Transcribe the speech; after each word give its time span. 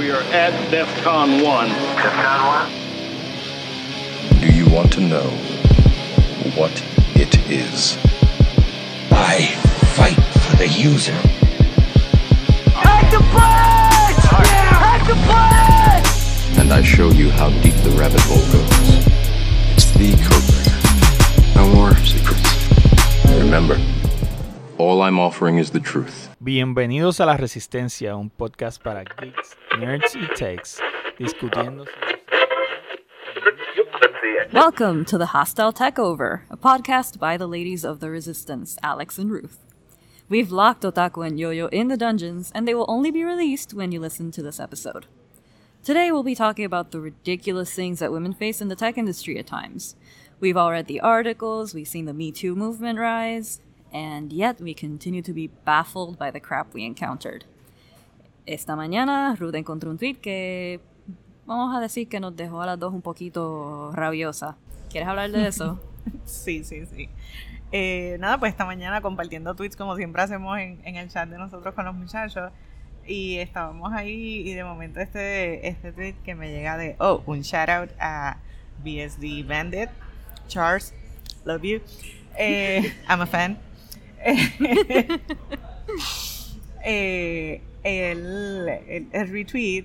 We 0.00 0.08
are 0.12 0.22
at 0.32 0.54
DEFCON 0.70 1.44
1. 1.44 1.68
DEFCON 1.68 2.40
1? 4.32 4.40
Do 4.40 4.46
you 4.46 4.66
want 4.74 4.90
to 4.94 5.00
know 5.02 5.28
what 6.56 6.72
it 7.14 7.36
is? 7.50 7.98
I 9.10 9.48
fight 9.94 10.16
for 10.16 10.56
the 10.56 10.68
user. 10.68 11.12
Hack 12.72 13.10
the 13.10 13.18
punch! 13.18 14.24
Yeah! 14.48 14.72
Hack 14.80 15.06
the 15.06 15.16
punch! 15.28 16.58
And 16.58 16.72
I 16.72 16.80
show 16.82 17.10
you 17.10 17.30
how 17.32 17.50
deep 17.60 17.74
the 17.84 17.90
rabbit 17.90 18.22
hole 18.22 18.46
goes. 18.50 19.04
It's 19.74 19.90
the 19.92 20.12
codebreaker. 20.12 21.56
No 21.56 21.68
more 21.74 21.94
secrets. 21.96 22.48
Remember, 23.38 23.78
all 24.78 25.02
I'm 25.02 25.20
offering 25.20 25.58
is 25.58 25.72
the 25.72 25.80
truth. 25.80 26.29
Bienvenidos 26.42 27.20
a 27.20 27.26
La 27.26 27.36
Resistencia, 27.36 28.16
un 28.16 28.30
podcast 28.30 28.82
para 28.82 29.04
geeks, 29.04 29.58
nerds 29.78 30.16
y 30.16 30.26
techs, 30.34 30.80
discutiendo. 31.18 31.84
Welcome 34.50 35.04
to 35.04 35.18
the 35.18 35.26
Hostile 35.34 35.70
Takeover, 35.70 36.44
a 36.48 36.56
podcast 36.56 37.18
by 37.18 37.36
the 37.36 37.46
ladies 37.46 37.84
of 37.84 38.00
the 38.00 38.08
Resistance, 38.08 38.78
Alex 38.82 39.18
and 39.18 39.30
Ruth. 39.30 39.58
We've 40.30 40.50
locked 40.50 40.82
Otaku 40.82 41.26
and 41.26 41.38
Yo-Yo 41.38 41.66
in 41.66 41.88
the 41.88 41.98
dungeons, 41.98 42.50
and 42.54 42.66
they 42.66 42.74
will 42.74 42.86
only 42.88 43.10
be 43.10 43.22
released 43.22 43.74
when 43.74 43.92
you 43.92 44.00
listen 44.00 44.30
to 44.30 44.42
this 44.42 44.58
episode. 44.58 45.04
Today 45.84 46.10
we'll 46.10 46.22
be 46.22 46.34
talking 46.34 46.64
about 46.64 46.90
the 46.90 47.00
ridiculous 47.00 47.74
things 47.74 47.98
that 47.98 48.12
women 48.12 48.32
face 48.32 48.62
in 48.62 48.68
the 48.68 48.76
tech 48.76 48.96
industry 48.96 49.38
at 49.38 49.46
times. 49.46 49.94
We've 50.40 50.56
all 50.56 50.70
read 50.70 50.86
the 50.86 51.00
articles, 51.00 51.74
we've 51.74 51.86
seen 51.86 52.06
the 52.06 52.14
Me 52.14 52.32
Too 52.32 52.54
movement 52.54 52.98
rise, 52.98 53.60
and 53.92 54.32
yet 54.32 54.60
we 54.60 54.74
continue 54.74 55.22
to 55.22 55.32
be 55.32 55.48
baffled 55.64 56.18
by 56.18 56.30
the 56.30 56.40
crap 56.40 56.74
we 56.74 56.84
encountered. 56.84 57.44
Esta 58.46 58.74
mañana 58.74 59.36
Ruth 59.38 59.54
encontró 59.54 59.90
un 59.90 59.98
tweet 59.98 60.16
que 60.16 60.80
vamos 61.46 61.74
a 61.76 61.80
decir 61.80 62.08
que 62.08 62.20
nos 62.20 62.34
dejó 62.36 62.62
a 62.62 62.66
las 62.66 62.78
dos 62.78 62.92
un 62.92 63.02
poquito 63.02 63.92
rabiosa. 63.92 64.56
¿Quieres 64.90 65.08
hablar 65.08 65.30
de 65.30 65.46
eso? 65.46 65.80
Sí, 66.24 66.64
sí, 66.64 66.86
sí. 66.86 67.10
Eh, 67.72 68.16
nada, 68.20 68.38
pues 68.38 68.52
esta 68.52 68.64
mañana 68.64 69.02
compartiendo 69.02 69.54
tweets 69.54 69.76
como 69.76 69.96
siempre 69.96 70.22
hacemos 70.22 70.58
en, 70.58 70.80
en, 70.84 70.96
el 70.96 71.08
chat 71.08 71.28
de 71.28 71.36
nosotros 71.36 71.74
con 71.74 71.84
los 71.84 71.94
muchachos. 71.94 72.50
Y 73.06 73.36
estábamos 73.36 73.92
ahí 73.92 74.48
y 74.48 74.54
de 74.54 74.64
momento 74.64 75.00
este, 75.00 75.68
este 75.68 75.92
tweet 75.92 76.14
que 76.24 76.34
me 76.34 76.50
llega 76.50 76.76
de, 76.76 76.96
oh, 76.98 77.22
un 77.26 77.42
shout 77.42 77.68
out 77.68 77.90
a 78.00 78.38
BSD 78.82 79.46
Bandit. 79.46 79.90
Charles, 80.48 80.94
love 81.44 81.62
you. 81.62 81.80
Eh, 82.36 82.92
I'm 83.08 83.20
a 83.20 83.26
fan. 83.26 83.58
Eh, 86.84 87.62
el, 87.82 88.68
el, 88.88 89.06
el 89.12 89.28
retweet 89.28 89.84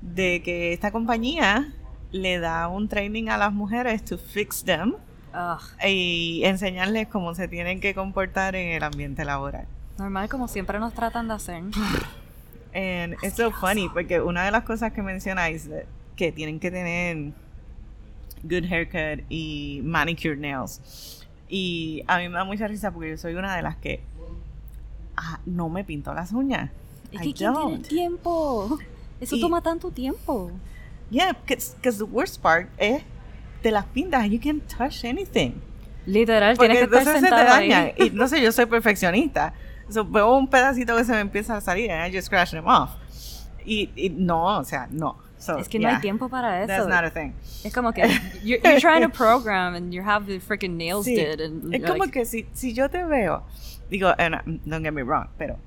de 0.00 0.42
que 0.42 0.72
esta 0.72 0.90
compañía 0.90 1.72
le 2.12 2.38
da 2.38 2.68
un 2.68 2.88
training 2.88 3.28
a 3.28 3.36
las 3.38 3.52
mujeres 3.52 4.04
to 4.04 4.18
fix 4.18 4.64
them 4.64 4.94
Ugh. 5.34 5.60
y 5.86 6.42
enseñarles 6.44 7.08
cómo 7.08 7.34
se 7.34 7.48
tienen 7.48 7.80
que 7.80 7.94
comportar 7.94 8.56
en 8.56 8.72
el 8.72 8.82
ambiente 8.82 9.24
laboral. 9.24 9.66
Normal 9.98 10.28
como 10.28 10.48
siempre 10.48 10.78
nos 10.78 10.94
tratan 10.94 11.28
de 11.28 11.34
hacer. 11.34 11.62
And 12.74 13.14
it's 13.22 13.36
so 13.36 13.50
funny 13.50 13.88
porque 13.88 14.20
una 14.20 14.44
de 14.44 14.50
las 14.50 14.64
cosas 14.64 14.92
que 14.92 15.02
mencionáis 15.02 15.68
que 16.16 16.32
tienen 16.32 16.58
que 16.58 16.70
tener 16.70 17.32
good 18.42 18.64
haircut 18.70 19.24
y 19.28 19.80
manicure 19.84 20.36
nails. 20.36 21.19
Y 21.52 22.04
a 22.06 22.18
mí 22.18 22.28
me 22.28 22.36
da 22.36 22.44
mucha 22.44 22.66
risa 22.68 22.90
porque 22.92 23.10
yo 23.10 23.16
soy 23.18 23.34
una 23.34 23.56
de 23.56 23.62
las 23.62 23.76
que 23.76 24.00
ah, 25.16 25.40
no 25.46 25.68
me 25.68 25.82
pinto 25.84 26.14
las 26.14 26.32
uñas. 26.32 26.70
Es 27.10 27.20
I 27.22 27.32
que 27.32 27.34
¿quién 27.34 27.34
tiene 27.34 27.52
don't. 27.52 27.86
tiempo? 27.88 28.78
Eso 29.20 29.36
Y- 29.36 29.40
toma 29.40 29.60
tanto 29.60 29.90
tiempo. 29.90 30.52
Yeah, 31.10 31.36
because 31.44 31.98
the 31.98 32.04
worst 32.04 32.40
part 32.40 32.68
es 32.78 33.02
te 33.62 33.72
las 33.72 33.84
pintas 33.86 34.22
and 34.22 34.30
you 34.32 34.40
can't 34.40 34.62
touch 34.68 35.04
anything. 35.04 35.54
Literal, 36.06 36.56
Porque 36.56 36.70
tienes 36.72 36.88
que 36.88 36.96
estar 36.98 37.14
entonces 37.16 37.20
se 37.22 37.28
te 37.30 37.36
sentado 37.36 37.58
ahí. 37.58 37.68
dañan. 37.68 37.92
Y 37.98 38.10
no 38.10 38.28
sé, 38.28 38.40
yo 38.40 38.52
soy 38.52 38.66
perfeccionista. 38.66 39.52
So, 39.90 40.04
veo 40.04 40.36
un 40.36 40.46
pedacito 40.48 40.96
que 40.96 41.04
se 41.04 41.12
me 41.12 41.20
empieza 41.20 41.56
a 41.56 41.60
salir 41.60 41.90
and 41.90 42.08
I 42.12 42.16
just 42.16 42.28
scratch 42.28 42.52
them 42.52 42.66
off. 42.68 42.90
Y, 43.66 43.90
y 43.96 44.08
no, 44.10 44.58
o 44.58 44.64
sea, 44.64 44.86
no. 44.90 45.16
So, 45.40 45.56
Es 45.58 45.68
que 45.68 45.78
no 45.78 45.88
yeah, 45.88 45.96
hay 45.96 46.02
tiempo 46.02 46.28
para 46.28 46.62
eso. 46.62 46.68
That's 46.68 46.86
not 46.86 47.02
a 47.02 47.10
thing. 47.10 47.32
Es 47.64 47.72
como 47.72 47.92
que 47.92 48.02
you're, 48.44 48.60
you're 48.62 48.78
trying 48.80 49.00
to 49.00 49.08
program 49.08 49.74
and 49.74 49.90
you 49.90 50.02
have 50.02 50.26
the 50.26 50.38
freaking 50.38 50.76
nails 50.76 51.06
Sí, 51.06 51.16
did 51.16 51.40
and 51.40 51.74
es 51.74 51.82
como 51.82 52.04
like, 52.04 52.12
que 52.12 52.26
si, 52.26 52.46
si 52.52 52.74
yo 52.74 52.88
te 52.90 53.02
veo, 53.04 53.42
digo, 53.90 54.14
and, 54.18 54.34
uh, 54.34 54.38
don't 54.66 54.82
get 54.84 54.92
me 54.92 55.02
wrong, 55.02 55.28
pero 55.38 55.58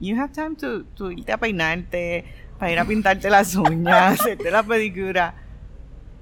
you 0.00 0.16
have 0.16 0.32
time 0.34 0.54
to, 0.56 0.84
to 0.96 1.10
irte 1.10 1.32
a 1.32 1.38
peinarte, 1.38 2.24
para 2.58 2.72
ir 2.72 2.78
a 2.78 2.84
pintarte 2.84 3.30
las 3.30 3.54
uñas, 3.56 4.20
hacerte 4.20 4.50
la 4.50 4.62
pedicura. 4.62 5.34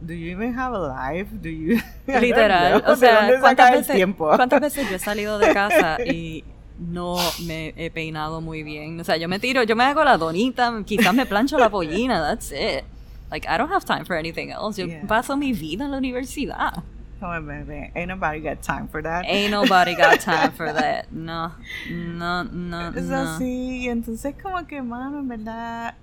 Do 0.00 0.14
you 0.14 0.30
even 0.30 0.56
have 0.56 0.72
a 0.72 0.78
life? 0.78 1.28
Do 1.32 1.48
you 1.50 1.78
literal, 2.06 2.82
o 2.86 2.94
sea, 2.94 3.26
¿De 3.26 3.32
dónde 3.32 3.40
¿cuántas 3.40 3.66
sacas 3.66 3.72
el 3.72 3.78
veces, 3.80 3.96
tiempo? 3.96 4.30
¿cuántas 4.36 4.60
veces 4.60 4.88
yo 4.88 4.96
he 4.96 4.98
salido 5.00 5.38
de 5.40 5.52
casa 5.52 5.98
y 6.04 6.44
no 6.78 7.16
me 7.44 7.74
he 7.76 7.90
peinado 7.90 8.40
muy 8.40 8.62
bien? 8.62 9.00
O 9.00 9.04
sea, 9.04 9.16
yo 9.16 9.28
me 9.28 9.40
tiro, 9.40 9.64
yo 9.64 9.74
me 9.74 9.82
hago 9.82 10.04
la 10.04 10.16
donita, 10.16 10.72
quizás 10.86 11.12
me 11.12 11.26
plancho 11.26 11.58
la 11.58 11.68
pollina, 11.70 12.20
that's 12.22 12.52
it. 12.52 12.84
Like, 13.30 13.46
I 13.48 13.56
don't 13.58 13.70
have 13.70 13.84
time 13.84 14.04
for 14.04 14.16
anything 14.16 14.50
else. 14.50 14.76
Yo 14.80 14.86
Yeah. 14.86 15.06
paso 15.06 15.36
mi 15.36 15.52
vida 15.52 15.84
en 15.84 15.90
la 15.92 15.98
universidad. 15.98 16.82
Come 17.20 17.32
on, 17.36 17.46
baby. 17.46 17.90
Ain't 17.94 18.08
nobody 18.08 18.40
got 18.40 18.62
time 18.62 18.88
for 18.88 19.02
that. 19.02 19.24
Ain't 19.26 19.50
nobody 19.50 19.94
got 19.94 20.20
time 20.24 20.52
for 20.52 20.72
that. 20.72 21.10
No, 21.12 21.52
no, 21.90 22.44
no, 22.44 22.88
Es 22.96 23.04
no. 23.04 23.16
así, 23.36 23.88
entonces 23.88 24.34
como 24.42 24.66
que, 24.66 24.80
mano, 24.82 25.18
en 25.20 25.28
verdad, 25.28 25.94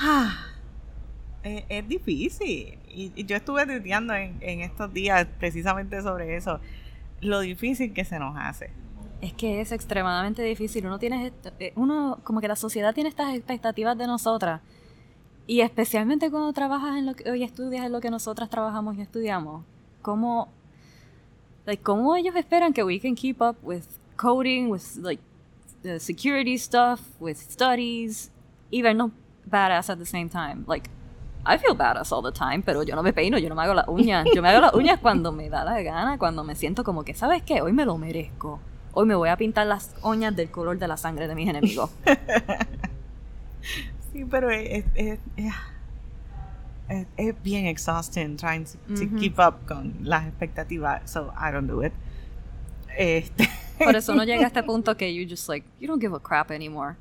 ah, 0.00 0.46
es, 1.42 1.64
es 1.68 1.88
difícil. 1.88 2.78
Y, 2.88 3.12
y 3.16 3.24
yo 3.24 3.36
estuve 3.36 3.66
tuiteando 3.66 4.14
en, 4.14 4.36
en 4.40 4.60
estos 4.60 4.92
días 4.94 5.26
precisamente 5.38 6.00
sobre 6.02 6.36
eso, 6.36 6.60
lo 7.20 7.40
difícil 7.40 7.92
que 7.92 8.04
se 8.04 8.18
nos 8.18 8.36
hace. 8.38 8.70
Es 9.20 9.32
que 9.32 9.60
es 9.60 9.72
extremadamente 9.72 10.42
difícil. 10.42 10.86
Uno 10.86 10.98
tiene, 10.98 11.32
eh, 11.58 11.72
uno, 11.74 12.20
como 12.22 12.40
que 12.40 12.48
la 12.48 12.56
sociedad 12.56 12.94
tiene 12.94 13.08
estas 13.08 13.34
expectativas 13.34 13.96
de 13.98 14.06
nosotras. 14.06 14.60
Y 15.46 15.60
especialmente 15.60 16.30
cuando 16.30 16.52
trabajas 16.52 16.96
en 16.98 17.06
lo 17.06 17.14
que, 17.14 17.36
y 17.36 17.42
estudias 17.44 17.86
en 17.86 17.92
lo 17.92 18.00
que 18.00 18.10
nosotras 18.10 18.50
trabajamos 18.50 18.96
y 18.96 19.00
estudiamos. 19.00 19.64
¿Cómo, 20.02 20.48
like, 21.66 21.82
cómo 21.82 22.16
ellos 22.16 22.34
esperan 22.34 22.72
que 22.72 22.82
we 22.82 22.98
can 22.98 23.14
keep 23.14 23.40
up 23.40 23.56
with 23.62 23.84
coding, 24.16 24.68
with 24.70 24.82
like 25.00 25.22
the 25.82 26.00
security 26.00 26.58
stuff, 26.58 27.00
with 27.20 27.36
studies, 27.36 28.30
y 28.70 28.82
vernos 28.82 29.12
badass 29.48 29.90
at 29.90 29.98
the 29.98 30.06
same 30.06 30.28
time? 30.28 30.64
Like, 30.66 30.90
I 31.46 31.58
feel 31.58 31.76
badass 31.76 32.10
all 32.10 32.22
the 32.22 32.36
time, 32.36 32.62
pero 32.62 32.82
yo 32.82 32.96
no 32.96 33.04
me 33.04 33.12
peino, 33.12 33.38
yo 33.38 33.48
no 33.48 33.54
me 33.54 33.62
hago 33.62 33.74
las 33.74 33.86
uñas. 33.86 34.26
Yo 34.34 34.42
me 34.42 34.48
hago 34.48 34.60
las 34.60 34.74
uñas 34.74 34.98
cuando 34.98 35.30
me 35.30 35.48
da 35.48 35.64
la 35.64 35.80
gana, 35.80 36.18
cuando 36.18 36.42
me 36.42 36.56
siento 36.56 36.82
como 36.82 37.04
que, 37.04 37.14
¿sabes 37.14 37.42
qué? 37.44 37.62
Hoy 37.62 37.72
me 37.72 37.84
lo 37.84 37.96
merezco. 37.98 38.58
Hoy 38.94 39.06
me 39.06 39.14
voy 39.14 39.28
a 39.28 39.36
pintar 39.36 39.68
las 39.68 39.94
uñas 40.02 40.34
del 40.34 40.50
color 40.50 40.76
de 40.78 40.88
la 40.88 40.96
sangre 40.96 41.28
de 41.28 41.36
mis 41.36 41.48
enemigos. 41.48 41.90
Sí, 44.16 44.24
pero 44.30 44.50
es, 44.50 44.84
es, 44.94 45.18
es, 45.36 45.54
es- 46.88 47.06
es 47.16 47.42
bien 47.42 47.66
exhausting 47.66 48.36
trying 48.36 48.64
to, 48.64 48.78
to 48.94 49.06
keep 49.18 49.38
up 49.38 49.66
con 49.66 49.94
las 50.02 50.26
expectativas, 50.26 51.02
so 51.10 51.32
I 51.36 51.50
don't 51.52 51.66
do 51.68 51.82
it. 51.84 51.92
Este, 52.96 53.48
Por 53.78 53.94
eso 53.94 54.14
no 54.14 54.24
llega 54.24 54.44
a 54.44 54.46
este 54.46 54.62
punto 54.66 54.96
que 54.96 55.12
you 55.14 55.26
just 55.28 55.48
like, 55.48 55.66
you 55.80 55.86
don't 55.86 56.00
give 56.00 56.14
a 56.14 56.20
crap 56.20 56.50
anymore. 56.50 56.96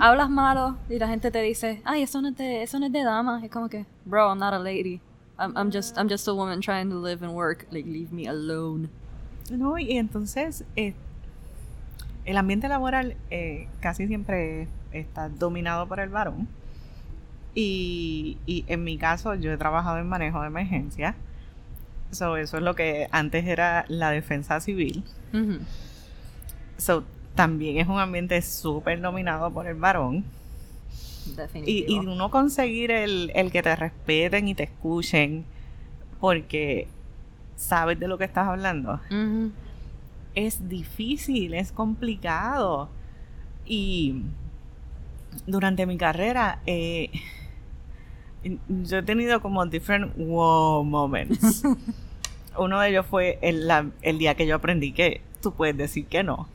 Hablas 0.00 0.30
malo 0.30 0.76
y 0.88 0.98
la 0.98 1.08
gente 1.08 1.30
te 1.32 1.40
dice, 1.42 1.80
ay, 1.84 2.02
eso 2.02 2.20
no 2.20 2.28
es 2.28 2.36
de, 2.36 2.62
eso 2.62 2.78
no 2.78 2.86
es 2.86 2.92
de 2.92 3.02
dama. 3.02 3.40
Es 3.44 3.50
como 3.50 3.68
que, 3.68 3.86
bro, 4.04 4.28
I'm 4.28 4.38
not 4.38 4.52
a 4.54 4.58
lady. 4.58 5.00
I'm, 5.38 5.52
I'm 5.56 5.72
just, 5.72 5.96
I'm 5.98 6.08
just 6.08 6.28
a 6.28 6.34
woman 6.34 6.60
trying 6.60 6.90
to 6.90 6.96
live 6.96 7.24
and 7.24 7.34
work. 7.34 7.66
Like, 7.72 7.86
leave 7.88 8.12
me 8.12 8.28
alone. 8.28 8.88
No, 9.50 9.76
y 9.78 9.96
entonces 9.98 10.64
eh, 10.76 10.94
el 12.24 12.36
ambiente 12.36 12.68
laboral 12.68 13.16
eh, 13.30 13.66
casi 13.80 14.06
siempre 14.06 14.68
está 14.94 15.28
dominado 15.28 15.86
por 15.86 16.00
el 16.00 16.08
varón. 16.08 16.48
Y, 17.54 18.38
y 18.46 18.64
en 18.66 18.82
mi 18.84 18.98
caso, 18.98 19.34
yo 19.34 19.52
he 19.52 19.56
trabajado 19.56 19.98
en 19.98 20.08
manejo 20.08 20.40
de 20.40 20.48
emergencia. 20.48 21.14
So, 22.10 22.36
eso 22.36 22.56
es 22.56 22.62
lo 22.62 22.74
que 22.74 23.08
antes 23.10 23.46
era 23.46 23.84
la 23.88 24.10
defensa 24.10 24.60
civil. 24.60 25.04
Ujú. 25.32 25.58
So, 26.78 27.04
también 27.34 27.78
es 27.78 27.88
un 27.88 27.98
ambiente 27.98 28.40
súper 28.42 29.00
dominado 29.00 29.50
por 29.50 29.66
el 29.66 29.76
varón. 29.76 30.24
Y, 31.54 31.86
y 31.92 31.98
uno 31.98 32.30
conseguir 32.30 32.90
el, 32.90 33.32
el 33.34 33.50
que 33.50 33.62
te 33.62 33.74
respeten 33.74 34.46
y 34.46 34.54
te 34.54 34.64
escuchen 34.64 35.44
porque 36.20 36.86
sabes 37.56 37.98
de 37.98 38.08
lo 38.08 38.18
que 38.18 38.24
estás 38.24 38.46
hablando 38.46 39.00
es 40.34 40.68
difícil, 40.68 41.54
es 41.54 41.72
complicado. 41.72 42.88
Y 43.66 44.22
durante 45.46 45.86
mi 45.86 45.96
carrera, 45.96 46.60
eh, 46.66 47.10
yo 48.68 48.98
he 48.98 49.02
tenido 49.02 49.40
como 49.40 49.64
different 49.66 50.14
wow 50.16 50.84
moments. 50.84 51.62
Uno 52.58 52.80
de 52.80 52.90
ellos 52.90 53.06
fue 53.06 53.38
el, 53.42 53.66
la- 53.66 53.90
el 54.02 54.18
día 54.18 54.34
que 54.36 54.46
yo 54.46 54.54
aprendí 54.56 54.92
que 54.92 55.20
tú 55.42 55.52
puedes 55.54 55.76
decir 55.76 56.06
que 56.06 56.22
no. 56.22 56.46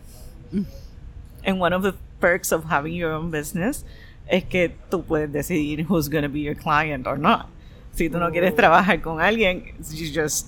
And 1.46 1.62
one 1.62 1.74
of 1.76 1.84
the 1.84 1.94
perks 2.20 2.52
of 2.52 2.66
having 2.72 2.94
your 2.96 3.12
own 3.12 3.31
business 3.31 3.86
es 4.28 4.44
que 4.46 4.70
tú 4.90 5.04
puedes 5.04 5.31
decidir 5.31 5.86
who's 5.90 6.10
going 6.10 6.24
to 6.24 6.30
be 6.30 6.42
your 6.42 6.56
client 6.56 7.08
or 7.08 7.18
not. 7.18 7.48
Si 7.94 8.10
tú 8.10 8.20
no 8.20 8.30
quieres 8.31 8.56
trabajar 8.56 9.02
con 9.02 9.20
alguien, 9.20 9.64
you 9.92 10.08
just 10.14 10.48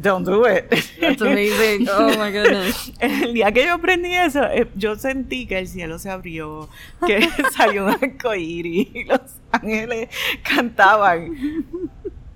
don't 0.00 0.24
do 0.24 0.44
it. 0.44 0.70
That's 1.00 1.20
amazing. 1.20 1.88
Oh 1.88 2.16
my 2.16 2.30
goodness. 2.30 2.90
El 3.00 3.34
día 3.34 3.52
que 3.52 3.64
yo 3.64 3.74
aprendí 3.74 4.14
eso, 4.14 4.42
eh, 4.44 4.68
yo 4.76 4.96
sentí 4.96 5.46
que 5.46 5.58
el 5.58 5.66
cielo 5.66 5.98
se 5.98 6.10
abrió, 6.10 6.68
que 7.06 7.20
salió 7.56 7.86
un 7.86 7.90
arcoíris 7.90 8.88
y 8.94 9.04
los 9.04 9.20
ángeles 9.52 10.08
cantaban. 10.42 11.64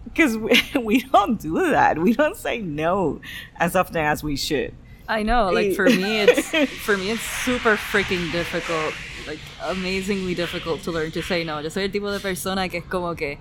Because 0.05 0.37
we, 0.37 0.63
we 0.81 1.01
don't 1.13 1.41
do 1.41 1.71
that. 1.71 1.99
We 1.99 2.15
don't 2.15 2.37
say 2.37 2.59
no 2.59 3.21
as 3.59 3.75
often 3.77 4.05
as 4.05 4.23
we 4.23 4.37
should. 4.37 4.73
I 5.07 5.23
know, 5.23 5.51
like 5.51 5.75
for 5.75 5.85
me 5.85 6.21
it's 6.23 6.49
for 6.83 6.97
me 6.97 7.11
it's 7.11 7.21
super 7.45 7.77
freaking 7.77 8.33
difficult. 8.33 8.95
Like 9.27 9.39
amazingly 9.63 10.35
difficult 10.35 10.83
to 10.85 10.93
learn 10.93 11.11
to 11.13 11.23
say 11.23 11.45
no. 11.45 11.61
Yo 11.61 11.69
soy 11.69 11.85
el 11.85 11.91
tipo 11.91 12.11
de 12.11 12.21
persona 12.21 12.69
que 12.69 12.79
es 12.79 12.85
como 12.85 13.15
que 13.15 13.39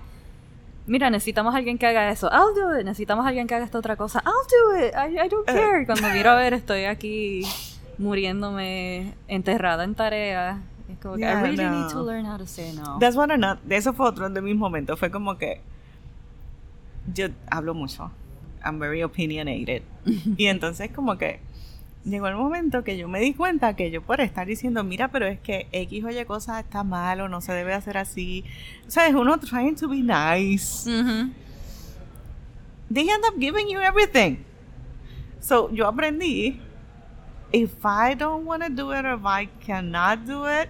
Mira, 0.86 1.08
necesitamos 1.10 1.54
a 1.54 1.58
alguien 1.58 1.78
que 1.78 1.86
haga 1.86 2.10
eso. 2.10 2.28
I'll 2.30 2.54
do 2.54 2.78
it. 2.78 2.84
Necesitamos 2.84 3.24
a 3.24 3.28
alguien 3.28 3.46
que 3.46 3.54
haga 3.54 3.64
esta 3.64 3.78
otra 3.78 3.96
cosa. 3.96 4.22
I'll 4.24 4.32
do 4.48 4.84
it. 4.86 4.94
I, 4.94 5.18
I 5.26 5.28
don't 5.28 5.46
care. 5.46 5.82
Y 5.82 5.86
Cuando 5.86 6.08
miro 6.10 6.30
a 6.30 6.34
ver, 6.36 6.52
estoy 6.54 6.84
aquí 6.84 7.42
muriéndome 7.98 9.14
enterrada 9.28 9.84
en 9.84 9.94
tareas. 9.94 10.58
Es 10.90 10.98
como 10.98 11.14
que 11.14 11.20
Yeah, 11.22 11.38
I 11.40 11.42
really 11.42 11.56
no. 11.64 11.70
need 11.70 11.90
to 11.92 12.02
learn 12.04 12.26
how 12.26 12.36
to 12.36 12.46
say 12.46 12.72
no. 12.74 12.98
That's 12.98 13.16
what 13.16 13.28
not. 13.36 13.60
De 13.62 13.76
eso 13.76 13.92
fue 13.94 14.06
otro 14.06 14.28
de 14.28 14.40
mis 14.42 14.56
momentos. 14.56 14.98
Fue 14.98 15.10
como 15.10 15.38
que 15.38 15.60
yo 17.12 17.28
hablo 17.50 17.74
mucho. 17.74 18.10
I'm 18.64 18.78
very 18.78 19.02
opinionated. 19.02 19.82
y 20.36 20.46
entonces 20.46 20.90
como 20.94 21.16
que 21.16 21.40
llegó 22.04 22.28
el 22.28 22.36
momento 22.36 22.84
que 22.84 22.96
yo 22.96 23.08
me 23.08 23.20
di 23.20 23.34
cuenta 23.34 23.74
que 23.74 23.90
yo 23.90 24.02
por 24.02 24.20
estar 24.20 24.46
diciendo, 24.46 24.84
mira, 24.84 25.08
pero 25.08 25.26
es 25.26 25.40
que 25.40 25.68
X 25.72 26.04
o 26.04 26.10
Y 26.10 26.24
cosa 26.24 26.60
está 26.60 26.84
mal 26.84 27.20
o 27.20 27.28
no 27.28 27.40
se 27.40 27.52
debe 27.52 27.72
hacer 27.72 27.96
así. 27.96 28.44
O 28.86 28.90
sea, 28.90 29.06
es 29.06 29.14
uno 29.14 29.38
trying 29.38 29.74
to 29.74 29.88
be 29.88 30.02
nice. 30.02 30.88
Ujú. 30.88 31.32
They 32.92 33.08
end 33.08 33.24
up 33.26 33.38
giving 33.38 33.68
you 33.68 33.80
everything. 33.80 34.44
So 35.40 35.70
yo 35.72 35.86
aprendí, 35.86 36.60
if 37.52 37.72
I 37.84 38.14
don't 38.14 38.46
want 38.46 38.62
to 38.62 38.70
do 38.70 38.92
it 38.92 39.04
or 39.04 39.14
if 39.14 39.24
I 39.24 39.48
cannot 39.64 40.26
do 40.26 40.46
it, 40.46 40.68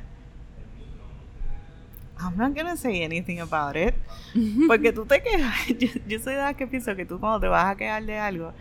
I'm 2.18 2.36
not 2.36 2.54
gonna 2.54 2.76
say 2.76 3.02
anything 3.02 3.40
about 3.40 3.76
it. 3.76 3.94
Porque 4.66 4.92
tú 4.92 5.04
te 5.06 5.20
quejas. 5.20 5.66
Yo, 5.78 5.88
yo 6.06 6.18
soy 6.18 6.34
de 6.34 6.40
las 6.40 6.54
que 6.54 6.66
pienso 6.66 6.94
que 6.94 7.04
tú 7.04 7.18
cuando 7.18 7.40
te 7.40 7.48
vas 7.48 7.66
a 7.66 7.76
quejar 7.76 8.04
de 8.04 8.18
algo, 8.18 8.52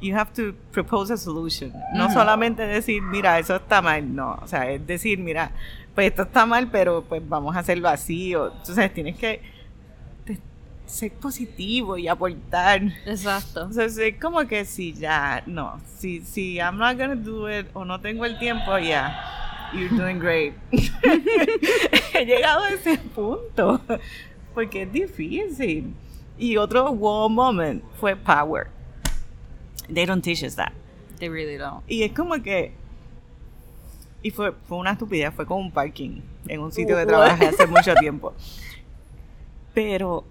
you 0.00 0.14
have 0.16 0.32
to 0.34 0.54
propose 0.72 1.10
a 1.12 1.16
solution. 1.16 1.72
No 1.94 2.10
solamente 2.12 2.66
decir, 2.66 3.02
mira, 3.02 3.38
eso 3.38 3.56
está 3.56 3.82
mal. 3.82 4.14
No, 4.14 4.38
o 4.42 4.46
sea, 4.46 4.70
es 4.70 4.86
decir, 4.86 5.18
mira, 5.18 5.50
pues 5.94 6.08
esto 6.10 6.22
está 6.22 6.46
mal, 6.46 6.68
pero 6.70 7.02
pues 7.02 7.20
vamos 7.28 7.56
a 7.56 7.60
hacerlo 7.60 7.88
así. 7.88 8.34
O, 8.34 8.52
entonces 8.52 8.94
tienes 8.94 9.16
que 9.16 9.40
te- 10.24 10.38
ser 10.86 11.12
positivo 11.14 11.96
y 11.98 12.06
aportar. 12.08 12.82
Exacto. 13.06 13.62
Entonces 13.62 13.98
es 13.98 14.20
como 14.20 14.46
que 14.46 14.64
si 14.64 14.92
ya, 14.94 15.42
no, 15.46 15.80
si, 15.98 16.20
si 16.20 16.56
I'm 16.58 16.76
not 16.78 16.96
gonna 16.96 17.16
do 17.16 17.50
it 17.50 17.66
o 17.74 17.84
no 17.84 18.00
tengo 18.00 18.24
el 18.24 18.38
tiempo, 18.38 18.78
ya, 18.78 19.70
you're 19.74 19.88
doing 19.96 20.18
great. 20.20 20.54
He 22.14 22.24
llegado 22.24 22.62
a 22.64 22.70
ese 22.70 22.98
punto 22.98 23.80
porque 24.54 24.82
es 24.82 24.92
difícil. 24.92 25.94
Y 26.38 26.56
otro 26.56 26.92
wow 26.92 27.28
moment 27.28 27.82
fue 27.98 28.14
power. 28.14 28.68
They 29.92 30.04
don't 30.06 30.22
teach 30.22 30.42
us 30.44 30.56
that. 30.56 30.72
They 31.18 31.28
really 31.28 31.56
don't. 31.56 31.82
Y 31.88 32.02
es 32.02 32.12
como 32.12 32.34
que. 32.42 32.72
Y 34.22 34.30
fue, 34.30 34.52
fue 34.66 34.78
una 34.78 34.92
estupidez, 34.92 35.32
fue 35.34 35.46
como 35.46 35.60
un 35.60 35.70
parking 35.70 36.20
en 36.48 36.60
un 36.60 36.72
sitio 36.72 36.96
de 36.96 37.06
trabajo 37.06 37.44
hace 37.46 37.66
mucho 37.68 37.94
tiempo. 37.94 38.34
Pero 39.74 40.24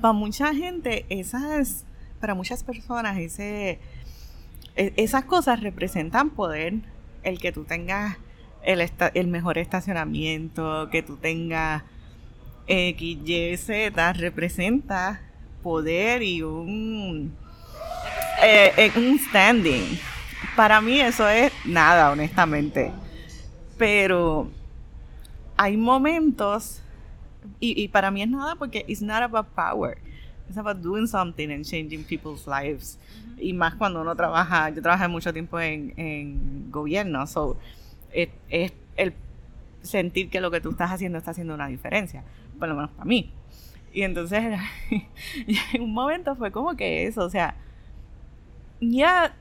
para 0.00 0.12
mucha 0.12 0.54
gente, 0.54 1.06
esas. 1.08 1.84
Para 2.20 2.34
muchas 2.34 2.62
personas, 2.64 3.18
ese. 3.18 3.78
e- 4.76 4.92
Esas 4.96 5.24
cosas 5.24 5.60
representan 5.60 6.30
poder. 6.30 6.74
El 7.22 7.38
que 7.38 7.52
tú 7.52 7.64
tengas 7.64 8.16
el, 8.62 8.80
esta- 8.80 9.08
el 9.08 9.26
mejor 9.26 9.58
estacionamiento, 9.58 10.88
que 10.90 11.02
tú 11.02 11.16
tengas 11.16 11.82
X, 12.66 13.18
Y, 13.26 13.56
Z, 13.56 14.12
representa 14.14 15.20
poder 15.62 16.22
y 16.22 16.42
un 16.42 17.34
eh, 18.42 18.72
eh, 18.76 18.92
un 18.96 19.18
standing. 19.18 19.98
Para 20.56 20.80
mí 20.80 21.00
eso 21.00 21.28
es 21.28 21.52
nada, 21.64 22.10
honestamente. 22.10 22.90
Pero 23.78 24.48
hay 25.56 25.76
momentos, 25.76 26.82
y, 27.60 27.82
y 27.82 27.88
para 27.88 28.10
mí 28.10 28.22
es 28.22 28.28
nada 28.28 28.56
porque 28.56 28.84
it's 28.88 29.02
not 29.02 29.22
about 29.22 29.46
power. 29.54 29.98
It's 30.48 30.58
about 30.58 30.78
doing 30.82 31.06
something 31.06 31.50
and 31.50 31.64
changing 31.64 32.04
people's 32.04 32.46
lives. 32.46 32.98
Y 33.38 33.52
más 33.52 33.74
cuando 33.76 34.00
uno 34.00 34.14
trabaja, 34.16 34.70
yo 34.70 34.82
trabajé 34.82 35.08
mucho 35.08 35.32
tiempo 35.32 35.58
en, 35.60 35.94
en 35.96 36.70
gobierno, 36.70 37.26
so 37.26 37.56
es, 38.12 38.28
es 38.48 38.72
el 38.96 39.14
sentir 39.82 40.28
que 40.28 40.40
lo 40.40 40.50
que 40.50 40.60
tú 40.60 40.70
estás 40.70 40.90
haciendo 40.90 41.18
está 41.18 41.30
haciendo 41.30 41.54
una 41.54 41.68
diferencia, 41.68 42.24
por 42.58 42.68
lo 42.68 42.74
menos 42.74 42.90
para 42.90 43.04
mí. 43.04 43.32
Y 43.92 44.02
entonces, 44.02 44.58
en 45.72 45.82
un 45.82 45.92
momento 45.92 46.36
fue 46.36 46.50
como 46.50 46.76
que 46.76 47.06
eso, 47.06 47.24
o 47.24 47.30
sea, 47.30 47.56
ya 48.80 49.34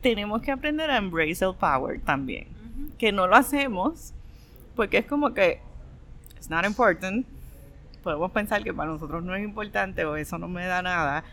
tenemos 0.00 0.42
que 0.42 0.50
aprender 0.50 0.90
a 0.90 0.96
embrace 0.96 1.44
el 1.44 1.54
power 1.54 2.00
también. 2.00 2.48
Que 2.98 3.12
no 3.12 3.26
lo 3.26 3.36
hacemos 3.36 4.12
porque 4.76 4.98
es 4.98 5.06
como 5.06 5.32
que 5.32 5.60
it's 6.36 6.50
not 6.50 6.64
important. 6.64 7.26
Podemos 8.02 8.30
pensar 8.32 8.62
que 8.62 8.74
para 8.74 8.90
nosotros 8.90 9.24
no 9.24 9.34
es 9.34 9.42
importante 9.42 10.04
o 10.04 10.16
eso 10.16 10.36
no 10.38 10.48
me 10.48 10.66
da 10.66 10.82
nada. 10.82 11.24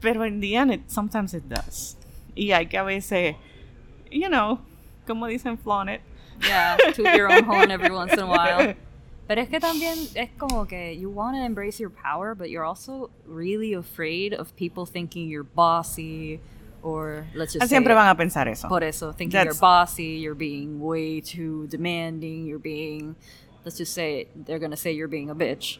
Pero 0.00 0.24
en 0.24 0.40
the 0.40 0.54
end, 0.56 0.72
it, 0.72 0.88
sometimes 0.88 1.32
it 1.32 1.44
does. 1.44 1.96
Y 2.34 2.52
hay 2.52 2.66
que 2.66 2.76
a 2.76 2.82
veces, 2.82 3.36
you 4.10 4.28
know, 4.28 4.60
como 5.06 5.26
dicen, 5.26 5.56
flaunt 5.56 5.88
it. 5.90 6.00
Yeah, 6.40 6.76
toot 6.94 7.06
your 7.16 7.32
own 7.32 7.44
horn 7.44 7.70
every 7.70 7.90
once 7.90 8.12
in 8.12 8.20
a 8.20 8.26
while. 8.26 8.74
Pero 9.26 9.40
es 9.40 9.48
que 9.48 9.58
también 9.58 9.96
es 10.14 10.30
como 10.38 10.66
que 10.66 10.94
you 10.96 11.08
want 11.10 11.34
to 11.36 11.42
embrace 11.42 11.80
your 11.80 11.90
power, 11.90 12.34
but 12.34 12.50
you're 12.50 12.64
also 12.64 13.10
really 13.26 13.72
afraid 13.74 14.34
of 14.34 14.54
people 14.56 14.84
thinking 14.84 15.28
you're 15.28 15.44
bossy 15.44 16.40
or 16.82 17.26
let's 17.34 17.54
just 17.54 17.62
say 17.62 17.68
Siempre 17.68 17.94
van 17.94 18.08
a 18.08 18.14
pensar 18.14 18.48
eso. 18.48 18.68
por 18.68 18.82
eso 18.84 19.12
thinking 19.12 19.40
you're 19.42 19.54
bossy, 19.54 20.18
you're 20.20 20.34
being 20.34 20.78
way 20.80 21.20
too 21.22 21.66
demanding, 21.68 22.46
you're 22.46 22.58
being 22.58 23.16
let's 23.64 23.78
just 23.78 23.94
say 23.94 24.26
they're 24.36 24.58
gonna 24.58 24.76
say 24.76 24.92
you're 24.92 25.08
being 25.08 25.30
a 25.30 25.34
bitch. 25.34 25.78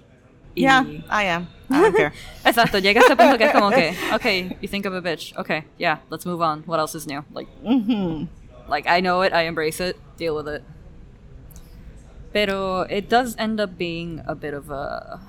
Yeah, 0.57 0.85
I 1.11 1.25
am. 1.25 1.49
I 1.69 1.81
don't 1.83 1.97
care. 1.97 2.13
Exacto, 2.47 2.79
llega 2.81 3.01
ese 3.01 3.17
punto 3.17 3.37
que 3.37 3.47
es 3.47 3.53
como 3.53 3.71
que, 3.71 3.93
okay, 4.15 4.57
you 4.63 4.69
think 4.69 4.87
I'm 4.87 4.95
a 4.95 5.03
bitch. 5.03 5.37
Okay, 5.37 5.65
yeah, 5.79 5.99
let's 6.09 6.25
move 6.25 6.41
on. 6.41 6.63
What 6.65 6.79
else 6.79 6.95
is 6.95 7.07
new? 7.07 7.25
Like, 7.35 7.49
Mhm. 7.63 8.29
like 8.69 8.87
I 8.87 9.01
know 9.01 9.21
it, 9.23 9.33
I 9.35 9.43
embrace 9.43 9.81
it, 9.81 9.97
deal 10.17 10.35
with 10.37 10.47
it. 10.49 10.63
Pero 12.35 12.81
it 12.91 13.09
does 13.09 13.35
end 13.39 13.61
up 13.61 13.79
being 13.79 14.21
a 14.27 14.35
bit 14.35 14.53
of 14.53 14.69
a, 14.69 15.21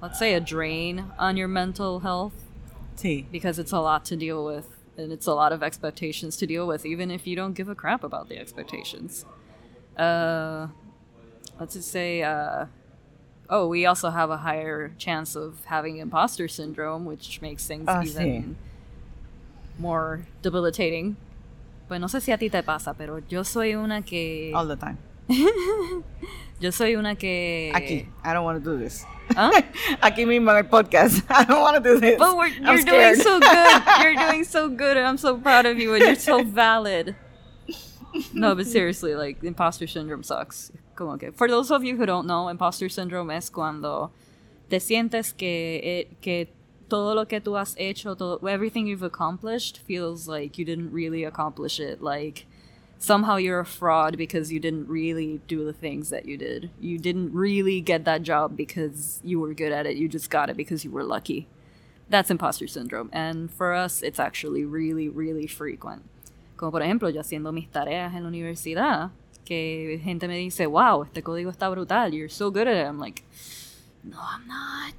let's 0.00 0.18
say, 0.18 0.34
a 0.34 0.40
drain 0.40 1.06
on 1.18 1.36
your 1.36 1.48
mental 1.48 2.00
health 2.00 2.34
Sí. 2.96 3.24
because 3.32 3.58
it's 3.58 3.72
a 3.72 3.80
lot 3.80 4.04
to 4.04 4.16
deal 4.16 4.44
with 4.44 4.68
and 4.98 5.10
it's 5.12 5.26
a 5.26 5.32
lot 5.32 5.50
of 5.52 5.62
expectations 5.62 6.36
to 6.36 6.46
deal 6.46 6.66
with, 6.66 6.84
even 6.84 7.10
if 7.10 7.26
you 7.26 7.34
don't 7.34 7.54
give 7.54 7.68
a 7.70 7.74
crap 7.74 8.04
about 8.04 8.28
the 8.28 8.36
expectations. 8.38 9.24
Uh, 9.96 10.68
let's 11.58 11.72
just 11.72 11.90
say, 11.90 12.22
uh, 12.22 12.66
oh, 13.48 13.66
we 13.66 13.86
also 13.86 14.10
have 14.10 14.28
a 14.28 14.36
higher 14.36 14.92
chance 14.98 15.34
of 15.34 15.64
having 15.64 15.96
imposter 15.96 16.46
syndrome, 16.48 17.06
which 17.06 17.40
makes 17.40 17.66
things 17.66 17.86
Ah, 17.88 18.02
even 18.02 18.56
more 19.78 20.26
debilitating. 20.42 21.16
Pues 21.88 21.98
no 21.98 22.06
sé 22.08 22.20
si 22.20 22.30
a 22.30 22.36
ti 22.36 22.50
te 22.50 22.62
pasa, 22.62 22.94
pero 22.96 23.22
yo 23.28 23.42
soy 23.42 23.74
una 23.74 24.02
que. 24.02 24.52
All 24.54 24.66
the 24.68 24.76
time. 24.76 24.98
Yo 26.60 26.70
soy 26.70 26.96
una 26.96 27.16
que. 27.16 27.72
Aquí. 27.74 28.08
I 28.24 28.32
don't 28.32 28.44
want 28.44 28.62
to 28.62 28.70
do 28.70 28.78
this. 28.78 29.04
¿Ah? 29.36 29.50
Aquí 30.02 30.26
mismo 30.26 30.50
en 30.50 30.58
el 30.58 30.64
podcast. 30.64 31.24
I 31.30 31.44
don't 31.44 31.60
want 31.60 31.82
to 31.82 31.82
do 31.82 31.98
this. 31.98 32.18
But 32.18 32.36
we're, 32.36 32.48
you're 32.48 32.82
doing 32.82 33.16
so 33.16 33.40
good. 33.40 33.82
You're 34.00 34.14
doing 34.14 34.44
so 34.44 34.68
good, 34.68 34.96
and 34.96 35.06
I'm 35.06 35.18
so 35.18 35.36
proud 35.38 35.66
of 35.66 35.78
you, 35.78 35.94
and 35.94 36.04
you're 36.04 36.14
so 36.14 36.42
valid. 36.44 37.16
No, 38.32 38.54
but 38.54 38.66
seriously, 38.66 39.14
like 39.14 39.42
imposter 39.42 39.86
syndrome 39.86 40.22
sucks. 40.22 40.70
Como 40.94 41.16
que, 41.16 41.32
for 41.32 41.48
those 41.48 41.70
of 41.70 41.82
you 41.82 41.96
who 41.96 42.06
don't 42.06 42.26
know, 42.26 42.48
imposter 42.48 42.88
syndrome 42.88 43.30
es 43.30 43.48
cuando 43.48 44.10
te 44.68 44.76
sientes 44.78 45.36
que 45.36 45.80
it, 45.82 46.20
que 46.20 46.48
todo 46.88 47.14
lo 47.14 47.24
que 47.24 47.40
tú 47.40 47.58
has 47.58 47.74
hecho, 47.78 48.14
todo, 48.14 48.38
everything 48.46 48.86
you've 48.86 49.02
accomplished 49.02 49.78
feels 49.78 50.28
like 50.28 50.58
you 50.58 50.64
didn't 50.64 50.92
really 50.92 51.24
accomplish 51.24 51.80
it. 51.80 52.02
Like 52.02 52.46
somehow 53.02 53.34
you're 53.36 53.58
a 53.58 53.66
fraud 53.66 54.16
because 54.16 54.52
you 54.52 54.60
didn't 54.60 54.86
really 54.86 55.40
do 55.48 55.64
the 55.64 55.72
things 55.72 56.10
that 56.10 56.24
you 56.24 56.36
did. 56.36 56.70
You 56.80 56.98
didn't 56.98 57.32
really 57.32 57.80
get 57.80 58.04
that 58.04 58.22
job 58.22 58.56
because 58.56 59.20
you 59.24 59.40
were 59.40 59.54
good 59.54 59.72
at 59.72 59.86
it. 59.86 59.96
You 59.96 60.08
just 60.08 60.30
got 60.30 60.48
it 60.48 60.56
because 60.56 60.84
you 60.84 60.92
were 60.92 61.02
lucky. 61.02 61.48
That's 62.08 62.30
imposter 62.30 62.68
syndrome. 62.68 63.10
And 63.12 63.50
for 63.50 63.74
us, 63.74 64.02
it's 64.02 64.20
actually 64.20 64.64
really, 64.64 65.08
really 65.08 65.48
frequent. 65.48 66.04
Como 66.56 66.70
por 66.70 66.80
ejemplo, 66.80 67.12
yo 67.12 67.20
haciendo 67.20 67.52
mis 67.52 67.68
tareas 67.68 68.14
en 68.14 68.22
la 68.22 68.28
universidad, 68.28 69.10
que 69.44 69.98
gente 70.00 70.28
me 70.28 70.38
dice, 70.38 70.66
wow, 70.66 71.02
este 71.02 71.24
código 71.24 71.50
está 71.50 71.68
brutal, 71.72 72.14
you're 72.14 72.28
so 72.28 72.52
good 72.52 72.68
at 72.68 72.76
it. 72.76 72.86
I'm 72.86 73.00
like, 73.00 73.24
no, 74.04 74.16
I'm 74.20 74.46
not, 74.46 74.94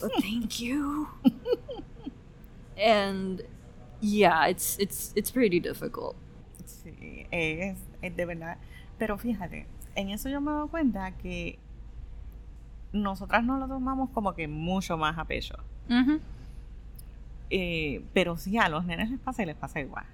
but 0.00 0.12
thank 0.20 0.60
you. 0.60 1.08
and 2.76 3.42
yeah, 4.00 4.46
it's 4.46 4.76
it's 4.80 5.12
it's 5.14 5.30
pretty 5.30 5.60
difficult. 5.60 6.16
Es, 7.30 7.78
es 8.02 8.16
de 8.16 8.24
verdad. 8.24 8.58
Pero 8.98 9.18
fíjate, 9.18 9.66
en 9.94 10.10
eso 10.10 10.28
yo 10.28 10.40
me 10.40 10.52
doy 10.52 10.68
cuenta 10.68 11.12
que 11.12 11.58
nosotras 12.92 13.44
no 13.44 13.58
lo 13.58 13.68
tomamos 13.68 14.10
como 14.10 14.34
que 14.34 14.48
mucho 14.48 14.96
más 14.96 15.18
a 15.18 15.24
pecho. 15.24 15.54
Eh, 17.50 18.02
pero 18.12 18.36
sí, 18.36 18.58
a 18.58 18.68
los 18.68 18.84
nenes 18.84 19.10
les 19.10 19.20
pasa 19.20 19.42
y 19.42 19.46
les 19.46 19.56
pasa 19.56 19.80
igual. 19.80 20.04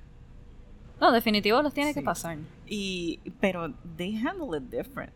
No, 1.01 1.11
definitivo 1.11 1.63
los 1.63 1.75
tiene 1.75 1.95
que 1.95 2.03
pasar. 2.03 2.39
Y, 2.67 3.21
pero 3.41 3.73
they 3.97 4.17
handle 4.17 4.57
it 4.57 4.65
different. 4.71 5.13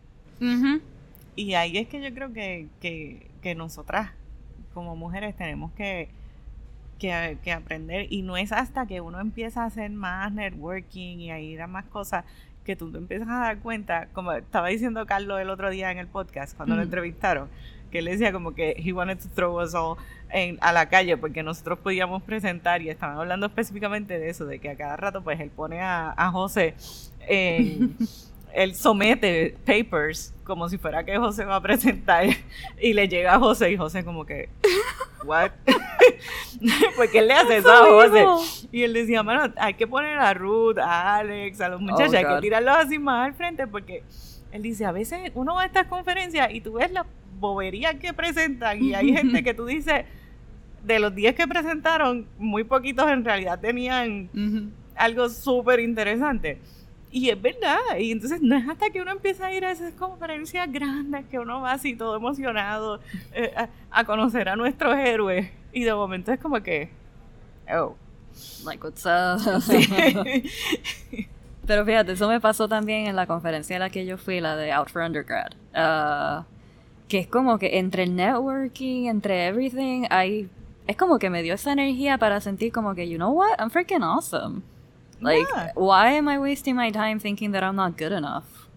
Y 1.36 1.54
ahí 1.54 1.76
es 1.76 1.88
que 1.88 2.02
yo 2.02 2.12
creo 2.14 2.32
que, 2.32 2.68
que, 2.80 3.30
que 3.42 3.54
nosotras 3.54 4.10
como 4.74 4.96
mujeres 4.96 5.36
tenemos 5.36 5.72
que, 5.72 6.08
que, 6.98 7.38
que 7.42 7.52
aprender. 7.52 8.06
Y 8.10 8.22
no 8.22 8.36
es 8.36 8.52
hasta 8.52 8.86
que 8.86 9.00
uno 9.00 9.20
empieza 9.20 9.62
a 9.62 9.66
hacer 9.66 9.90
más 9.90 10.32
networking 10.32 11.18
y 11.18 11.30
a 11.30 11.38
ir 11.40 11.60
a 11.62 11.66
más 11.66 11.84
cosas 11.86 12.24
que 12.64 12.74
tú 12.76 12.90
te 12.90 12.98
empiezas 12.98 13.28
a 13.28 13.38
dar 13.38 13.58
cuenta, 13.60 14.08
como 14.12 14.32
estaba 14.32 14.68
diciendo 14.68 15.06
Carlos 15.06 15.40
el 15.40 15.50
otro 15.50 15.70
día 15.70 15.92
en 15.92 15.98
el 15.98 16.08
podcast 16.08 16.56
cuando 16.56 16.74
lo 16.74 16.82
entrevistaron, 16.82 17.48
que 17.92 18.00
él 18.00 18.06
decía 18.06 18.32
como 18.32 18.54
que 18.54 18.74
he 18.84 18.92
wanted 18.92 19.18
to 19.18 19.28
throw 19.36 19.62
us 19.62 19.72
all 19.74 19.96
en- 20.30 20.58
a 20.60 20.72
la 20.72 20.88
calle 20.88 21.16
porque 21.16 21.44
nosotros 21.44 21.78
podíamos 21.78 22.24
presentar 22.24 22.82
y 22.82 22.90
estaban 22.90 23.18
hablando 23.18 23.46
específicamente 23.46 24.18
de 24.18 24.30
eso, 24.30 24.46
de 24.46 24.58
que 24.58 24.70
a 24.70 24.76
cada 24.76 24.96
rato 24.96 25.22
pues 25.22 25.38
él 25.38 25.50
pone 25.50 25.80
a, 25.80 26.12
a 26.16 26.30
José 26.32 26.74
en, 27.28 27.96
él 28.52 28.74
somete 28.74 29.56
papers 29.64 30.32
como 30.44 30.68
si 30.68 30.78
fuera 30.78 31.04
que 31.04 31.16
José 31.18 31.44
va 31.44 31.56
a 31.56 31.60
presentar 31.60 32.26
y 32.80 32.92
le 32.92 33.08
llega 33.08 33.34
a 33.34 33.38
José 33.38 33.72
y 33.72 33.76
José 33.76 34.04
como 34.04 34.24
que 34.24 34.48
what 35.24 35.50
porque 36.96 37.18
él 37.18 37.28
le 37.28 37.34
hace 37.34 37.56
eso 37.58 37.70
a 37.70 37.86
José 37.86 38.68
y 38.72 38.82
él 38.82 38.92
decía 38.92 39.22
mano 39.22 39.52
hay 39.58 39.74
que 39.74 39.86
poner 39.86 40.18
a 40.18 40.32
Ruth 40.34 40.78
a 40.78 41.16
Alex 41.16 41.60
a 41.60 41.68
los 41.68 41.80
muchachos 41.80 42.14
hay 42.14 42.24
que 42.24 42.40
tirarlos 42.40 42.76
así 42.76 42.98
más 42.98 43.26
al 43.26 43.34
frente 43.34 43.66
porque 43.66 44.02
él 44.52 44.62
dice 44.62 44.84
a 44.84 44.92
veces 44.92 45.32
uno 45.34 45.54
va 45.54 45.62
a 45.62 45.66
estas 45.66 45.86
conferencias 45.86 46.48
y 46.52 46.60
tú 46.60 46.74
ves 46.74 46.90
las 46.92 47.06
boberías 47.38 47.96
que 47.96 48.14
presentan 48.14 48.82
y 48.82 48.94
hay 48.94 49.12
gente 49.12 49.42
que 49.42 49.54
tú 49.54 49.66
dices 49.66 50.04
de 50.86 50.98
los 51.00 51.14
10 51.14 51.34
que 51.34 51.48
presentaron 51.48 52.26
muy 52.38 52.64
poquitos 52.64 53.10
en 53.10 53.24
realidad 53.24 53.60
tenían 53.60 54.30
algo 54.94 55.28
súper 55.28 55.80
interesante. 55.80 56.60
Y 57.10 57.30
es 57.30 57.40
verdad, 57.40 57.78
y 57.98 58.10
entonces 58.10 58.42
no 58.42 58.56
es 58.56 58.68
hasta 58.68 58.90
que 58.90 59.00
uno 59.00 59.12
empieza 59.12 59.46
a 59.46 59.52
ir 59.52 59.64
a 59.64 59.70
esas 59.70 59.92
conferencias 59.94 60.70
grandes 60.70 61.24
que 61.26 61.38
uno 61.38 61.60
va 61.60 61.72
así 61.72 61.94
todo 61.94 62.16
emocionado 62.16 63.00
eh, 63.32 63.54
a, 63.90 64.04
conocer 64.04 64.48
a 64.48 64.56
nuestros 64.56 64.96
héroes 64.98 65.48
y 65.72 65.84
de 65.84 65.94
momento 65.94 66.32
es 66.32 66.40
como 66.40 66.60
que, 66.62 66.90
oh, 67.72 67.96
Like, 68.64 68.84
what's 68.84 69.06
up? 69.06 69.62
sí. 69.62 70.50
Pero 71.66 71.84
fíjate, 71.84 72.12
eso 72.12 72.28
me 72.28 72.40
pasó 72.40 72.68
también 72.68 73.06
en 73.06 73.16
la 73.16 73.26
conferencia 73.26 73.76
a 73.76 73.78
la 73.80 73.90
que 73.90 74.06
yo 74.06 74.18
fui, 74.18 74.40
la 74.40 74.56
de 74.56 74.72
Out 74.72 74.90
for 74.90 75.02
Undergrad. 75.02 75.52
Ah, 75.74 76.44
que 77.08 77.18
es 77.18 77.26
como 77.26 77.58
que 77.58 77.78
entre 77.78 78.04
el 78.04 78.14
networking, 78.14 79.06
entre 79.06 79.46
everything, 79.46 80.04
hay... 80.10 80.48
Es 80.86 80.96
como 80.96 81.18
que 81.18 81.30
me 81.30 81.42
dio 81.42 81.54
esa 81.54 81.72
energía 81.72 82.18
para 82.18 82.40
sentir 82.40 82.72
como 82.72 82.94
que, 82.94 83.08
you 83.08 83.16
know 83.16 83.32
what, 83.32 83.58
I'm 83.58 83.70
freaking 83.70 84.04
awesome. 84.04 84.62
Like, 85.20 85.46
Yeah. 85.54 85.72
why 85.74 86.12
am 86.12 86.28
I 86.28 86.38
wasting 86.38 86.76
my 86.76 86.90
time 86.90 87.18
thinking 87.18 87.52
that 87.52 87.62
I'm 87.62 87.76
not 87.76 87.96
good 87.96 88.12
enough? 88.12 88.68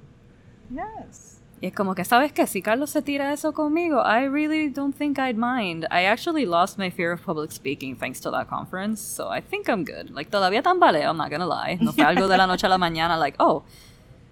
yes. 0.71 1.41
Y 1.61 1.67
es 1.67 1.73
como 1.73 1.93
que, 1.93 2.05
¿sabes 2.05 2.31
qué? 2.31 2.47
Si 2.47 2.61
Carlos 2.61 2.89
se 2.89 3.01
tira 3.01 3.33
eso 3.33 3.51
conmigo, 3.51 4.01
I 4.05 4.23
really 4.29 4.69
don't 4.69 4.95
think 4.95 5.19
I'd 5.19 5.35
mind. 5.35 5.85
I 5.91 6.05
actually 6.05 6.45
lost 6.45 6.77
my 6.77 6.89
fear 6.89 7.11
of 7.11 7.21
public 7.21 7.51
speaking 7.51 7.97
thanks 7.97 8.21
to 8.21 8.31
that 8.31 8.47
conference, 8.47 9.01
so 9.01 9.27
I 9.29 9.41
think 9.41 9.67
I'm 9.67 9.83
good. 9.83 10.09
Like, 10.09 10.31
todavía 10.31 10.61
tambaleo, 10.63 11.09
I'm 11.09 11.17
not 11.17 11.29
gonna 11.29 11.45
lie. 11.45 11.77
No 11.81 11.91
fue 11.91 12.05
algo 12.05 12.29
de 12.29 12.37
la 12.37 12.47
noche 12.47 12.65
a 12.65 12.69
la 12.69 12.77
mañana, 12.77 13.19
like, 13.19 13.35
oh, 13.41 13.63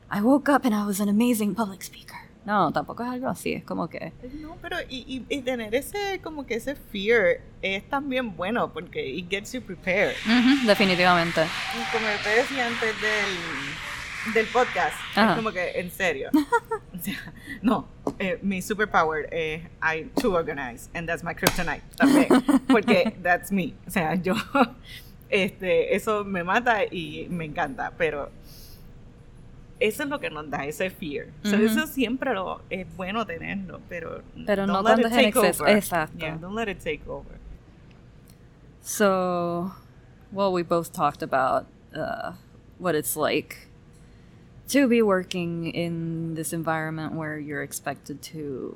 I 0.09 0.21
woke 0.21 0.47
up 0.47 0.63
and 0.63 0.73
I 0.73 0.85
was 0.85 1.01
an 1.01 1.09
amazing 1.09 1.53
public 1.53 1.83
speaker. 1.83 2.26
No, 2.47 2.71
tampoco 2.71 3.03
es 3.03 3.09
algo 3.09 3.27
así, 3.27 3.51
es 3.51 3.65
como 3.65 3.89
que... 3.89 4.13
No, 4.35 4.55
pero 4.61 4.77
y, 4.87 5.03
y, 5.05 5.25
y 5.27 5.41
tener 5.41 5.75
ese, 5.75 6.21
como 6.23 6.45
que 6.45 6.55
ese 6.55 6.75
fear 6.75 7.41
es 7.61 7.83
también 7.89 8.37
bueno 8.37 8.71
porque 8.71 9.05
it 9.05 9.29
gets 9.29 9.51
you 9.51 9.61
prepared. 9.61 10.15
Definitivamente. 10.65 11.41
Y 11.43 11.91
como 11.91 12.07
te 12.23 12.29
decía 12.29 12.67
antes 12.67 12.95
del, 13.01 14.33
del 14.33 14.45
podcast, 14.47 14.95
Ajá. 15.13 15.31
es 15.31 15.35
como 15.35 15.51
que 15.51 15.71
en 15.77 15.91
serio. 15.91 16.29
O 16.97 16.99
sea, 16.99 17.31
no, 17.61 17.87
eh, 18.17 18.39
mi 18.41 18.59
superpower 18.61 19.27
es 19.31 19.61
I 19.83 20.05
to 20.19 20.33
organize, 20.33 20.89
and 20.95 21.07
that's 21.07 21.23
my 21.23 21.35
kryptonite 21.35 21.83
también, 21.95 22.27
porque 22.67 23.13
that's 23.21 23.51
me. 23.51 23.75
O 23.85 23.91
sea, 23.91 24.15
yo, 24.15 24.33
este, 25.29 25.95
eso 25.95 26.23
me 26.23 26.43
mata 26.43 26.85
y 26.85 27.27
me 27.29 27.45
encanta, 27.45 27.93
pero 27.95 28.31
eso 29.79 30.03
es 30.03 30.09
lo 30.09 30.19
que 30.19 30.29
nos 30.29 30.49
da 30.49 30.65
ese 30.65 30.89
fear. 30.89 31.27
So, 31.43 31.55
Ujú. 31.55 31.65
eso 31.65 31.87
siempre 31.87 32.33
lo 32.33 32.61
es 32.69 32.85
bueno 32.95 33.25
tenerlo, 33.25 33.79
pero, 33.89 34.21
Pero 34.45 34.65
no 34.65 34.81
cuando 34.81 35.07
es 35.07 35.13
en 35.13 35.25
exceso. 35.25 35.63
over. 35.63 35.77
Exacto. 35.77 36.17
Yeah, 36.19 36.37
don't 36.37 36.55
let 36.55 36.67
it 36.67 36.79
take 36.79 37.07
over. 37.07 37.37
So, 38.81 39.71
well, 40.31 40.51
we 40.51 40.63
both 40.63 40.93
talked 40.93 41.21
about 41.21 41.65
uh, 41.95 42.33
what 42.77 42.95
it's 42.95 43.15
like 43.15 43.67
to 44.69 44.87
be 44.87 45.01
working 45.01 45.67
in 45.67 46.35
this 46.35 46.53
environment 46.53 47.13
where 47.13 47.37
you're 47.37 47.63
expected 47.63 48.21
to 48.21 48.75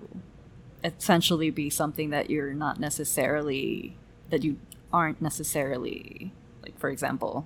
essentially 0.83 1.49
be 1.49 1.69
something 1.69 2.09
that 2.09 2.29
you're 2.29 2.53
not 2.53 2.79
necessarily, 2.79 3.95
that 4.29 4.43
you 4.43 4.57
aren't 4.91 5.21
necessarily, 5.21 6.31
like, 6.63 6.77
for 6.79 6.89
example, 6.89 7.45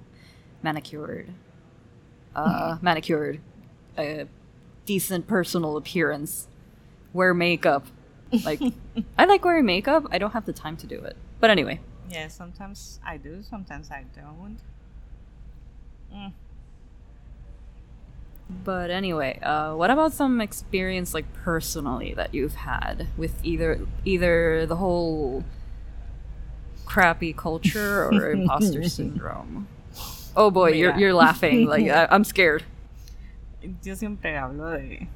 manicured, 0.64 1.30
uh, 2.36 2.78
manicured, 2.82 3.40
a 3.98 4.28
decent 4.86 5.28
personal 5.28 5.78
appearance, 5.78 6.48
wear 7.14 7.34
makeup. 7.34 7.86
Like, 8.44 8.62
I 9.18 9.26
like 9.26 9.44
wearing 9.46 9.66
makeup. 9.66 10.06
I 10.12 10.18
don't 10.18 10.32
have 10.32 10.46
the 10.46 10.54
time 10.54 10.78
to 10.78 10.88
do 10.88 11.00
it. 11.00 11.16
But 11.40 11.50
anyway, 11.50 11.80
Yeah, 12.10 12.28
sometimes 12.28 13.00
I 13.06 13.18
do, 13.18 13.42
sometimes 13.44 13.92
I 13.92 14.06
don't. 14.16 14.60
Mm. 16.14 16.34
But 18.64 18.92
anyway, 18.92 19.40
uh, 19.42 19.74
what 19.76 19.90
about 19.90 20.14
some 20.14 20.40
experience 20.40 21.14
like 21.14 21.32
personally 21.34 22.14
that 22.14 22.34
you've 22.34 22.56
had 22.56 23.08
with 23.18 23.34
either 23.44 23.80
either 24.06 24.66
the 24.68 24.76
whole 24.76 25.44
crappy 26.86 27.34
culture 27.34 28.06
or 28.06 28.32
imposter 28.38 28.88
syndrome? 28.88 29.68
Oh 30.36 30.52
boy, 30.52 30.74
you're 30.74 30.94
Mira. 30.94 31.00
you're 31.00 31.14
laughing. 31.14 31.66
Like 31.70 31.90
I, 31.90 32.08
I'm 32.10 32.24
scared. 32.24 32.64
Yo 33.84 33.96
siempre 33.96 34.38
hablo 34.38 34.70
de. 34.70 35.08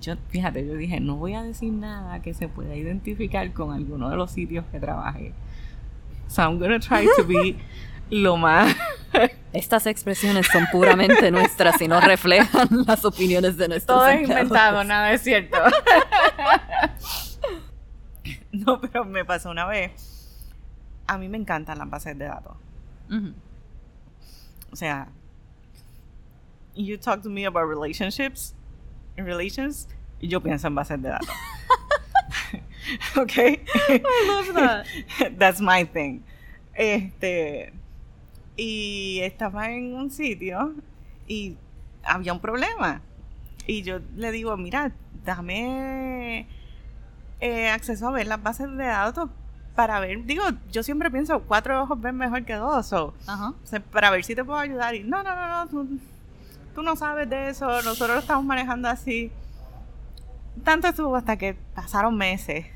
Yo, 0.00 0.14
fíjate, 0.30 0.64
yo 0.66 0.74
dije, 0.76 1.00
no 1.00 1.16
voy 1.16 1.34
a 1.34 1.42
decir 1.42 1.72
nada 1.72 2.20
que 2.22 2.34
se 2.34 2.46
pueda 2.48 2.74
identificar 2.76 3.52
con 3.52 3.72
alguno 3.72 4.10
de 4.10 4.16
los 4.16 4.30
sitios 4.30 4.64
que 4.70 4.78
trabajé. 4.78 5.32
So 6.28 6.42
I'm 6.42 6.58
gonna 6.58 6.78
try 6.78 7.06
to 7.16 7.24
be 7.24 7.56
lo 8.10 8.36
más. 8.36 8.76
Estas 9.52 9.86
expresiones 9.86 10.46
son 10.46 10.66
puramente 10.70 11.30
nuestras 11.30 11.80
y 11.82 11.88
no 11.88 12.00
reflejan 12.00 12.68
las 12.86 13.04
opiniones 13.04 13.56
de 13.56 13.68
nuestros 13.68 13.98
Todo 13.98 14.08
es 14.08 14.22
inventado, 14.22 14.84
nada 14.84 15.12
es 15.12 15.22
cierto. 15.22 15.58
no, 18.52 18.80
pero 18.80 19.04
me 19.04 19.24
pasó 19.24 19.50
una 19.50 19.66
vez. 19.66 19.92
A 21.06 21.18
mí 21.18 21.28
me 21.28 21.38
encantan 21.38 21.78
las 21.78 21.90
bases 21.90 22.16
de 22.16 22.26
datos. 22.26 22.56
O 23.10 24.76
sea, 24.76 25.08
you 26.74 26.96
talk 26.96 27.22
to 27.22 27.28
me 27.28 27.44
about 27.44 27.68
relationships, 27.68 28.54
relations, 29.16 29.88
y 30.20 30.28
yo 30.28 30.40
pienso 30.40 30.66
en 30.66 30.74
bases 30.74 31.02
de 31.02 31.10
datos. 31.10 31.28
ok. 33.16 33.36
I 33.36 34.02
love 34.26 34.54
that. 34.54 34.86
That's 35.38 35.60
my 35.60 35.84
thing. 35.84 36.22
Este. 36.74 37.72
Y 38.56 39.20
estaba 39.22 39.70
en 39.70 39.94
un 39.94 40.10
sitio 40.10 40.74
y 41.26 41.56
había 42.04 42.32
un 42.32 42.40
problema. 42.40 43.02
Y 43.66 43.82
yo 43.82 44.00
le 44.16 44.30
digo, 44.30 44.56
mira, 44.56 44.92
dame 45.24 46.46
eh, 47.40 47.68
acceso 47.68 48.08
a 48.08 48.12
ver 48.12 48.26
las 48.26 48.42
bases 48.42 48.70
de 48.76 48.84
datos 48.84 49.30
para 49.74 50.00
ver. 50.00 50.24
Digo, 50.24 50.42
yo 50.70 50.82
siempre 50.82 51.10
pienso, 51.10 51.40
cuatro 51.40 51.82
ojos 51.82 52.00
ven 52.00 52.16
mejor 52.16 52.44
que 52.44 52.54
dos. 52.54 52.92
Ajá. 52.92 53.50
o 53.50 53.66
sea, 53.66 53.80
para 53.80 54.10
ver 54.10 54.24
si 54.24 54.34
te 54.34 54.44
puedo 54.44 54.58
ayudar. 54.58 54.94
Y 54.94 55.02
no, 55.02 55.22
no, 55.22 55.34
no, 55.34 55.48
no, 55.48 55.68
tú, 55.68 55.98
tú 56.74 56.82
no 56.82 56.96
sabes 56.96 57.28
de 57.28 57.48
eso, 57.48 57.66
nosotros 57.82 58.10
lo 58.16 58.18
estamos 58.18 58.44
manejando 58.44 58.88
así. 58.88 59.30
Tanto 60.64 60.88
estuvo 60.88 61.16
hasta 61.16 61.36
que 61.36 61.56
pasaron 61.74 62.16
meses. 62.16 62.66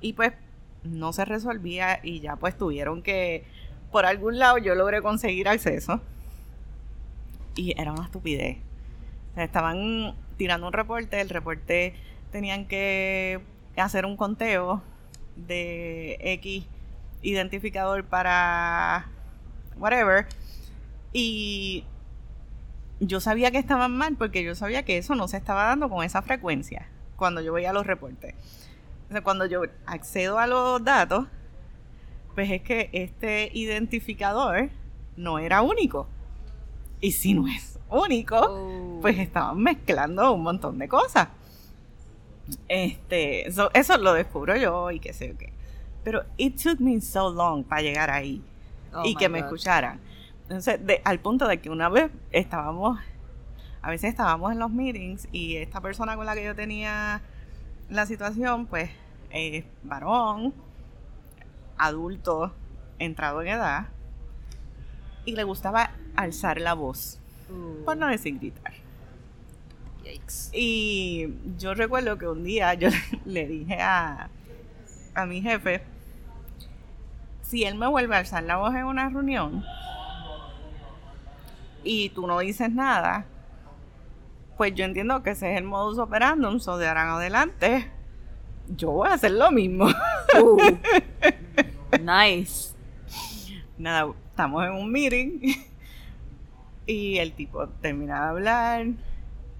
Y 0.00 0.12
pues 0.12 0.32
no 0.84 1.12
se 1.12 1.24
resolvía 1.24 2.00
y 2.02 2.20
ya 2.20 2.36
pues 2.36 2.56
tuvieron 2.56 3.02
que, 3.02 3.44
por 3.90 4.06
algún 4.06 4.38
lado 4.38 4.58
yo 4.58 4.74
logré 4.74 5.02
conseguir 5.02 5.48
acceso. 5.48 6.00
Y 7.56 7.80
era 7.80 7.92
una 7.92 8.04
estupidez. 8.04 8.58
O 9.32 9.34
sea, 9.34 9.44
estaban 9.44 10.14
tirando 10.36 10.66
un 10.66 10.72
reporte, 10.72 11.20
el 11.20 11.28
reporte 11.28 11.94
tenían 12.30 12.66
que 12.66 13.40
hacer 13.76 14.06
un 14.06 14.16
conteo 14.16 14.82
de 15.36 16.16
X 16.20 16.64
identificador 17.22 18.04
para 18.04 19.06
whatever. 19.76 20.26
Y 21.12 21.84
yo 23.00 23.20
sabía 23.20 23.50
que 23.50 23.58
estaban 23.58 23.96
mal 23.96 24.16
porque 24.16 24.42
yo 24.44 24.54
sabía 24.54 24.84
que 24.84 24.98
eso 24.98 25.14
no 25.14 25.28
se 25.28 25.36
estaba 25.36 25.64
dando 25.64 25.88
con 25.88 26.04
esa 26.04 26.22
frecuencia 26.22 26.88
cuando 27.16 27.40
yo 27.40 27.52
veía 27.52 27.72
los 27.72 27.86
reportes. 27.86 28.34
O 29.08 29.12
sea, 29.12 29.22
cuando 29.22 29.46
yo 29.46 29.62
accedo 29.86 30.38
a 30.38 30.46
los 30.46 30.82
datos, 30.82 31.26
pues 32.34 32.50
es 32.50 32.62
que 32.62 32.90
este 32.92 33.50
identificador 33.54 34.70
no 35.16 35.38
era 35.38 35.62
único. 35.62 36.08
Y 37.00 37.12
si 37.12 37.34
no 37.34 37.46
es 37.46 37.78
único, 37.90 38.36
Oh. 38.40 38.98
pues 39.02 39.18
estaban 39.18 39.58
mezclando 39.62 40.32
un 40.32 40.42
montón 40.42 40.78
de 40.78 40.88
cosas. 40.88 41.28
Este, 42.68 43.50
so- 43.52 43.70
eso 43.74 43.96
lo 43.98 44.12
descubro 44.12 44.56
yo 44.56 44.90
y 44.90 45.00
qué 45.00 45.12
sé 45.12 45.28
yo 45.28 45.38
qué. 45.38 45.52
Pero 46.02 46.24
it 46.36 46.60
took 46.62 46.80
me 46.80 47.00
so 47.00 47.30
long 47.30 47.64
para 47.64 47.82
llegar 47.82 48.10
ahí 48.10 48.42
Oh 48.92 49.02
y 49.04 49.14
que 49.16 49.28
me 49.28 49.40
God. 49.40 49.46
escucharan. 49.46 50.00
Entonces, 50.42 50.84
de- 50.86 51.00
al 51.04 51.20
punto 51.20 51.48
de 51.48 51.58
que 51.60 51.70
una 51.70 51.88
vez 51.88 52.10
estábamos, 52.30 52.98
a 53.80 53.90
veces 53.90 54.10
estábamos 54.10 54.52
en 54.52 54.58
los 54.58 54.70
meetings 54.70 55.28
y 55.32 55.56
esta 55.56 55.80
persona 55.80 56.16
con 56.16 56.26
la 56.26 56.34
que 56.34 56.44
yo 56.44 56.54
tenía 56.54 57.22
la 57.88 58.04
situación, 58.06 58.66
pues, 58.66 58.90
es 59.30 59.64
varón, 59.82 60.52
adulto, 61.78 62.52
entrado 62.98 63.42
en 63.42 63.48
edad, 63.48 63.86
y 65.24 65.34
le 65.34 65.44
gustaba 65.44 65.90
alzar 66.16 66.60
la 66.60 66.74
voz, 66.74 67.18
Uh, 67.50 67.84
por 67.84 67.96
no 67.96 68.06
decir 68.08 68.38
gritar. 68.38 68.72
Yikes. 70.04 70.50
Y 70.52 71.34
yo 71.58 71.74
recuerdo 71.74 72.18
que 72.18 72.28
un 72.28 72.44
día 72.44 72.74
yo 72.74 72.88
le 73.24 73.46
dije 73.46 73.80
a, 73.80 74.28
a 75.14 75.26
mi 75.26 75.40
jefe, 75.42 75.82
si 77.42 77.64
él 77.64 77.74
me 77.76 77.86
vuelve 77.86 78.14
a 78.16 78.18
alzar 78.18 78.42
la 78.42 78.56
voz 78.56 78.74
en 78.74 78.84
una 78.84 79.08
reunión 79.08 79.64
y 81.82 82.08
tú 82.10 82.26
no 82.26 82.38
dices 82.38 82.70
nada, 82.70 83.26
pues 84.56 84.74
yo 84.74 84.84
entiendo 84.84 85.22
que 85.22 85.30
ese 85.30 85.52
es 85.52 85.58
el 85.58 85.64
modus 85.64 85.98
operandum, 85.98 86.58
so 86.60 86.78
de 86.78 86.88
ahora 86.88 87.02
en 87.02 87.08
adelante 87.08 87.90
yo 88.68 88.90
voy 88.90 89.08
a 89.08 89.14
hacer 89.14 89.32
lo 89.32 89.50
mismo. 89.50 89.86
Uh. 90.40 90.58
nice. 92.00 92.74
Nada, 93.76 94.12
estamos 94.30 94.64
en 94.64 94.72
un 94.72 94.90
meeting 94.90 95.54
y 96.86 97.18
el 97.18 97.32
tipo 97.32 97.68
termina 97.68 98.22
de 98.22 98.28
hablar 98.28 98.86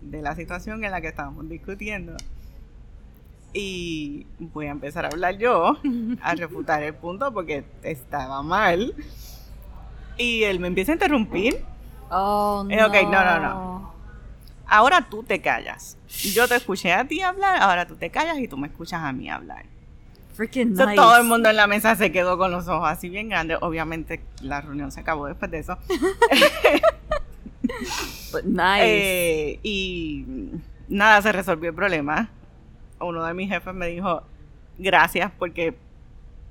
de 0.05 0.23
la 0.23 0.35
situación 0.37 0.85
en 0.85 0.91
la 0.91 1.01
que 1.01 1.09
estábamos 1.09 1.49
discutiendo. 1.49 2.17
Y 3.53 4.27
voy 4.39 4.67
a 4.67 4.71
empezar 4.71 5.05
a 5.05 5.09
hablar 5.09 5.39
yo, 5.39 5.79
a 6.23 6.35
refutar 6.35 6.83
el 6.83 6.95
punto 6.95 7.33
porque 7.33 7.65
estaba 7.83 8.43
mal. 8.43 8.95
Y 10.19 10.43
él 10.45 10.61
me 10.61 10.69
empieza 10.69 10.93
a 10.93 10.95
interrumpir. 10.95 11.65
Oh, 12.11 12.67
Eh, 12.69 12.83
ok, 12.85 12.95
no, 13.05 13.25
no, 13.25 13.41
no. 13.41 13.95
Ahora 14.67 15.07
tú 15.09 15.23
te 15.23 15.41
callas. 15.41 15.97
Yo 16.09 16.49
te 16.49 16.57
escuché 16.57 16.93
a 16.93 17.05
ti 17.07 17.21
hablar, 17.21 17.61
ahora 17.63 17.87
tú 17.87 17.97
te 17.97 18.11
callas 18.11 18.39
y 18.39 18.49
tú 18.49 18.57
me 18.57 18.67
escuchas 18.69 19.03
a 19.03 19.13
mí 19.13 19.29
hablar. 19.31 19.65
Freaking 20.35 20.77
So, 20.77 20.85
nice. 20.87 20.97
Todo 20.97 21.17
el 21.17 21.25
mundo 21.25 21.49
en 21.49 21.57
la 21.57 21.67
mesa 21.69 21.95
se 21.95 22.11
quedó 22.11 22.37
con 22.39 22.51
los 22.51 22.67
ojos 22.67 22.89
así 22.89 23.09
bien 23.09 23.29
grandes. 23.29 23.59
Obviamente 23.61 24.21
la 24.41 24.61
reunión 24.61 24.91
se 24.91 25.01
acabó 25.01 25.27
después 25.27 25.49
de 25.51 25.59
eso. 25.61 25.79
But 28.35 28.45
nice. 28.45 28.83
Eh, 28.85 29.61
y 29.63 30.25
nada, 30.89 31.23
se 31.23 31.33
resolvió 31.33 31.71
el 31.71 31.75
problema. 31.75 32.31
Uno 33.01 33.25
de 33.25 33.35
mis 33.35 33.49
jefes 33.49 33.75
me 33.75 33.87
dijo, 33.89 34.23
gracias 34.79 35.33
porque 35.39 35.75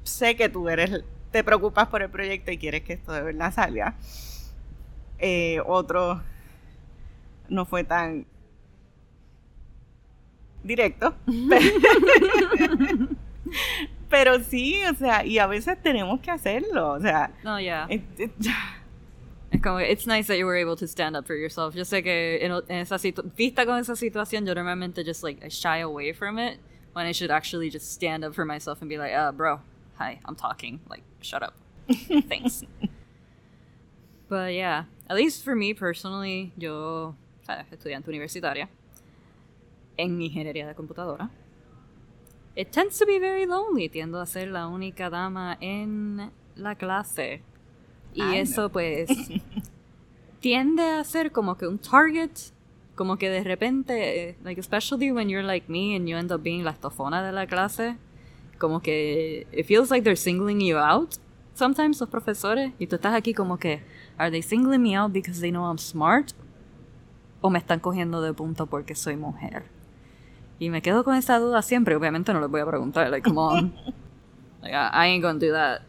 sé 0.03 0.35
que 0.35 0.49
tú 0.49 0.69
eres, 0.69 1.03
te 1.31 1.43
preocupas 1.43 1.87
por 1.87 2.01
el 2.01 2.09
proyecto 2.09 2.51
y 2.51 2.57
quieres 2.57 2.83
que 2.83 2.93
esto 2.93 3.11
de 3.11 3.21
verdad 3.21 3.53
salga. 3.53 3.95
Eh, 5.19 5.61
otro 5.65 6.21
no 7.49 7.65
fue 7.65 7.83
tan 7.83 8.25
directo. 10.63 11.15
Pero 14.09 14.39
sí, 14.43 14.79
o 14.89 14.93
sea, 14.95 15.25
y 15.25 15.39
a 15.39 15.47
veces 15.47 15.81
tenemos 15.81 16.19
que 16.19 16.29
hacerlo, 16.31 16.91
o 16.91 16.99
sea, 16.99 17.31
no, 17.43 17.59
yeah. 17.59 17.87
It- 19.53 19.55
it- 19.55 19.59
Es 19.59 19.61
como, 19.61 19.77
it's 19.79 20.07
nice 20.07 20.27
that 20.27 20.37
you 20.37 20.45
were 20.45 20.55
able 20.55 20.75
to 20.77 20.87
stand 20.87 21.15
up 21.15 21.25
for 21.27 21.35
yourself. 21.35 21.75
Yo 21.75 21.83
sé 21.83 22.03
que 22.03 22.39
en, 22.41 22.51
en 22.69 22.77
esa 22.81 22.97
vista 23.35 23.65
con 23.65 23.79
esa 23.79 23.95
situación, 23.95 24.45
yo 24.45 24.53
normalmente 24.53 25.03
just 25.05 25.23
like 25.23 25.43
I 25.43 25.49
shy 25.49 25.79
away 25.79 26.13
from 26.13 26.37
it 26.39 26.59
when 26.93 27.05
I 27.05 27.11
should 27.11 27.31
actually 27.31 27.69
just 27.69 27.91
stand 27.91 28.23
up 28.23 28.33
for 28.33 28.45
myself 28.45 28.81
and 28.81 28.89
be 28.89 28.97
like, 28.97 29.13
uh, 29.13 29.31
bro, 29.31 29.59
hi, 29.97 30.19
I'm 30.25 30.35
talking. 30.35 30.79
Like, 30.89 31.03
shut 31.21 31.43
up. 31.43 31.55
Thanks. 32.29 32.63
But 34.29 34.53
yeah, 34.53 34.85
at 35.09 35.15
least 35.15 35.43
for 35.43 35.55
me 35.55 35.73
personally, 35.73 36.51
yo, 36.57 37.15
sabes, 37.47 37.65
estudiante 37.71 38.07
universitaria 38.09 38.67
en 39.97 40.19
ingeniería 40.21 40.65
de 40.67 40.73
computadora. 40.73 41.29
It 42.55 42.71
tends 42.71 42.97
to 42.99 43.05
be 43.05 43.19
very 43.19 43.45
lonely. 43.45 43.89
Tiendo 43.89 44.21
a 44.21 44.25
ser 44.25 44.47
la 44.47 44.67
única 44.67 45.09
dama 45.09 45.57
en 45.61 46.31
la 46.55 46.75
clase. 46.75 47.41
Y 48.13 48.21
Ay, 48.21 48.27
no. 48.27 48.33
eso 48.33 48.69
pues 48.69 49.09
tiende 50.39 50.83
a 50.83 51.03
ser 51.03 51.31
como 51.31 51.57
que 51.57 51.67
un 51.67 51.79
target, 51.79 52.31
como 52.95 53.17
que 53.17 53.29
de 53.29 53.43
repente, 53.43 54.29
eh, 54.29 54.37
like 54.43 54.59
especially 54.59 55.11
when 55.11 55.29
you're 55.29 55.45
like 55.45 55.71
me 55.71 55.95
and 55.95 56.07
you 56.07 56.17
end 56.17 56.31
up 56.31 56.41
being 56.43 56.63
la 56.63 56.71
estofona 56.71 57.23
de 57.23 57.31
la 57.31 57.47
clase, 57.47 57.97
como 58.59 58.81
que 58.81 59.47
it 59.51 59.65
feels 59.65 59.89
like 59.89 60.03
they're 60.03 60.15
singling 60.15 60.59
you 60.59 60.77
out 60.77 61.15
sometimes 61.53 61.99
los 61.99 62.09
profesores 62.09 62.73
y 62.79 62.87
tú 62.87 62.95
estás 62.95 63.13
aquí 63.13 63.33
como 63.33 63.57
que 63.57 63.81
are 64.17 64.31
they 64.31 64.41
singling 64.41 64.81
me 64.81 64.95
out 64.97 65.11
because 65.11 65.39
they 65.39 65.51
know 65.51 65.65
I'm 65.69 65.77
smart 65.77 66.31
o 67.41 67.49
me 67.49 67.59
están 67.59 67.79
cogiendo 67.79 68.21
de 68.21 68.33
punto 68.33 68.67
porque 68.67 68.95
soy 68.95 69.17
mujer. 69.17 69.63
Y 70.59 70.69
me 70.69 70.81
quedo 70.81 71.03
con 71.03 71.15
esa 71.15 71.39
duda 71.39 71.61
siempre, 71.61 71.95
obviamente 71.95 72.31
no 72.33 72.39
les 72.39 72.49
voy 72.49 72.61
a 72.61 72.65
preguntar, 72.65 73.09
like 73.09 73.27
come 73.27 73.39
on. 73.39 73.73
Like, 74.61 74.73
I 74.73 75.07
ain't 75.07 75.21
gonna 75.21 75.39
do 75.39 75.51
that. 75.51 75.81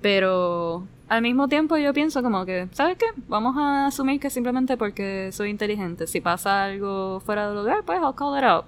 Pero 0.00 0.86
al 1.10 1.20
mismo 1.22 1.46
tiempo 1.48 1.76
yo 1.76 1.92
pienso 1.92 2.22
como 2.22 2.46
que, 2.46 2.68
¿sabes 2.72 2.96
qué? 2.96 3.06
Vamos 3.28 3.56
a 3.58 3.86
asumir 3.88 4.18
que 4.20 4.30
simplemente 4.30 4.76
porque 4.78 5.30
soy 5.32 5.50
inteligente, 5.50 6.06
si 6.06 6.20
pasa 6.22 6.64
algo 6.64 7.20
fuera 7.20 7.48
de 7.50 7.54
lugar, 7.56 7.82
pues 7.84 8.00
I'll 8.00 8.14
call 8.14 8.38
it 8.38 8.44
out. 8.44 8.64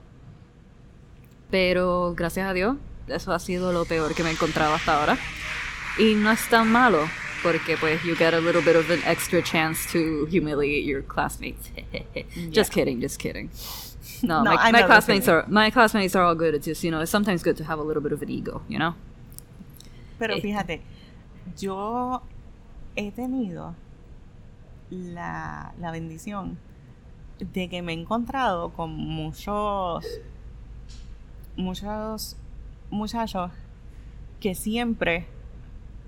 Pero 1.51 2.15
gracias 2.17 2.49
a 2.49 2.53
Dios, 2.53 2.77
eso 3.09 3.33
ha 3.33 3.39
sido 3.39 3.73
lo 3.73 3.85
peor 3.85 4.15
que 4.15 4.23
me 4.23 4.31
he 4.31 4.33
encontrado 4.33 4.75
hasta 4.75 4.99
ahora. 5.01 5.19
Y 5.99 6.15
no 6.15 6.31
es 6.31 6.49
tan 6.49 6.71
malo, 6.73 7.07
porque 7.43 7.77
pues 7.77 8.03
you 8.03 8.15
get 8.17 8.33
a 8.35 8.41
little 8.41 8.63
bit 8.63 8.77
of 8.77 8.91
an 8.91 9.01
extra 9.07 9.43
chance 9.43 9.87
to 9.93 10.27
humiliate 10.27 10.85
your 10.87 11.03
classmates. 11.03 11.71
just 12.51 12.73
kidding, 12.73 13.01
just 13.01 13.19
kidding. 13.19 13.51
No, 14.23 14.43
No, 14.43 14.53
my, 14.55 14.73
my 14.73 14.83
classmates 14.85 15.29
are 15.29 15.45
my 15.49 15.71
classmates 15.71 16.17
are 16.17 16.25
all 16.25 16.35
good. 16.35 16.55
It's 16.55 16.65
just 16.67 16.83
you 16.85 16.91
know 16.91 17.01
it's 17.03 17.11
sometimes 17.11 17.43
good 17.43 17.57
to 17.59 17.65
have 17.65 17.79
a 17.79 17.83
little 17.83 18.03
bit 18.03 18.13
of 18.13 18.23
an 18.23 18.31
ego, 18.31 18.63
you 18.69 18.79
know. 18.79 18.95
Pero 20.19 20.35
Eh. 20.35 20.41
fíjate, 20.41 20.81
yo 21.59 22.23
he 22.97 23.11
tenido 23.13 23.75
la, 24.91 25.73
la 25.79 25.91
bendición 25.91 26.59
de 27.39 27.69
que 27.69 27.83
me 27.83 27.93
he 27.93 27.97
encontrado 28.01 28.71
con 28.73 28.91
muchos, 28.95 30.05
muchos 31.57 32.37
muchachos 32.91 33.51
que 34.41 34.55
siempre 34.55 35.27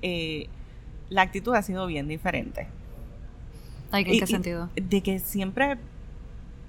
eh, 0.03 0.49
la 1.09 1.23
actitud 1.23 1.55
ha 1.55 1.63
sido 1.63 1.87
bien 1.87 2.09
diferente. 2.09 2.67
¿En 3.93 4.01
Y- 4.13 4.19
qué 4.21 4.27
sentido? 4.27 4.69
De 4.75 5.01
que 5.03 5.19
siempre, 5.19 5.77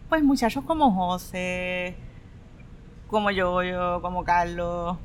pues 0.10 0.23
muchachos 0.23 0.63
como 0.63 0.91
José, 0.91 1.95
como 3.08 3.32
yo, 3.32 3.63
yo, 3.63 3.99
como 4.01 4.23
Carlos, 4.23 4.97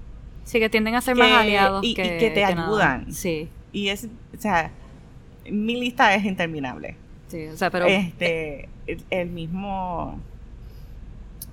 Sí, 0.44 0.58
que 0.58 0.68
tienden 0.70 0.94
a 0.94 1.00
ser 1.00 1.14
que- 1.14 1.22
más 1.22 1.32
aliados 1.32 1.84
y- 1.84 1.90
y 1.90 1.94
que, 1.94 2.18
que 2.18 2.30
te 2.30 2.40
nada. 2.54 2.64
ayudan. 2.66 3.12
Sí, 3.12 3.48
y 3.72 3.88
es, 3.88 4.08
o 4.36 4.40
sea, 4.40 4.70
mi 5.50 5.80
lista 5.80 6.14
es 6.14 6.24
interminable. 6.24 6.96
sí, 7.28 7.46
o 7.46 7.56
sea, 7.56 7.70
pero 7.70 7.86
este, 7.86 8.68
el, 8.86 9.02
el 9.10 9.30
mismo 9.30 10.18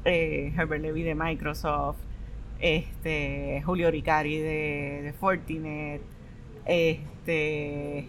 eh, 0.06 0.54
Herbert 0.58 0.82
Levy 0.82 1.04
de 1.04 1.16
Microsoft, 1.16 1.98
este, 2.60 3.62
Julio 3.66 3.92
Ricari 3.92 4.38
de, 4.38 5.02
de 5.04 5.14
Fortinet, 5.14 6.02
este, 6.66 8.06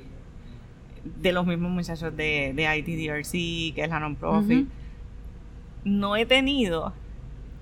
de 1.05 1.33
los 1.33 1.47
mismos 1.47 1.71
muchachos 1.71 2.17
de, 2.17 2.53
de 2.55 2.77
ITDRC, 2.79 3.75
que 3.75 3.83
es 3.83 3.89
la 3.89 4.01
non-profit. 4.01 4.69
No 5.85 6.17
he 6.17 6.27
tenido, 6.27 6.93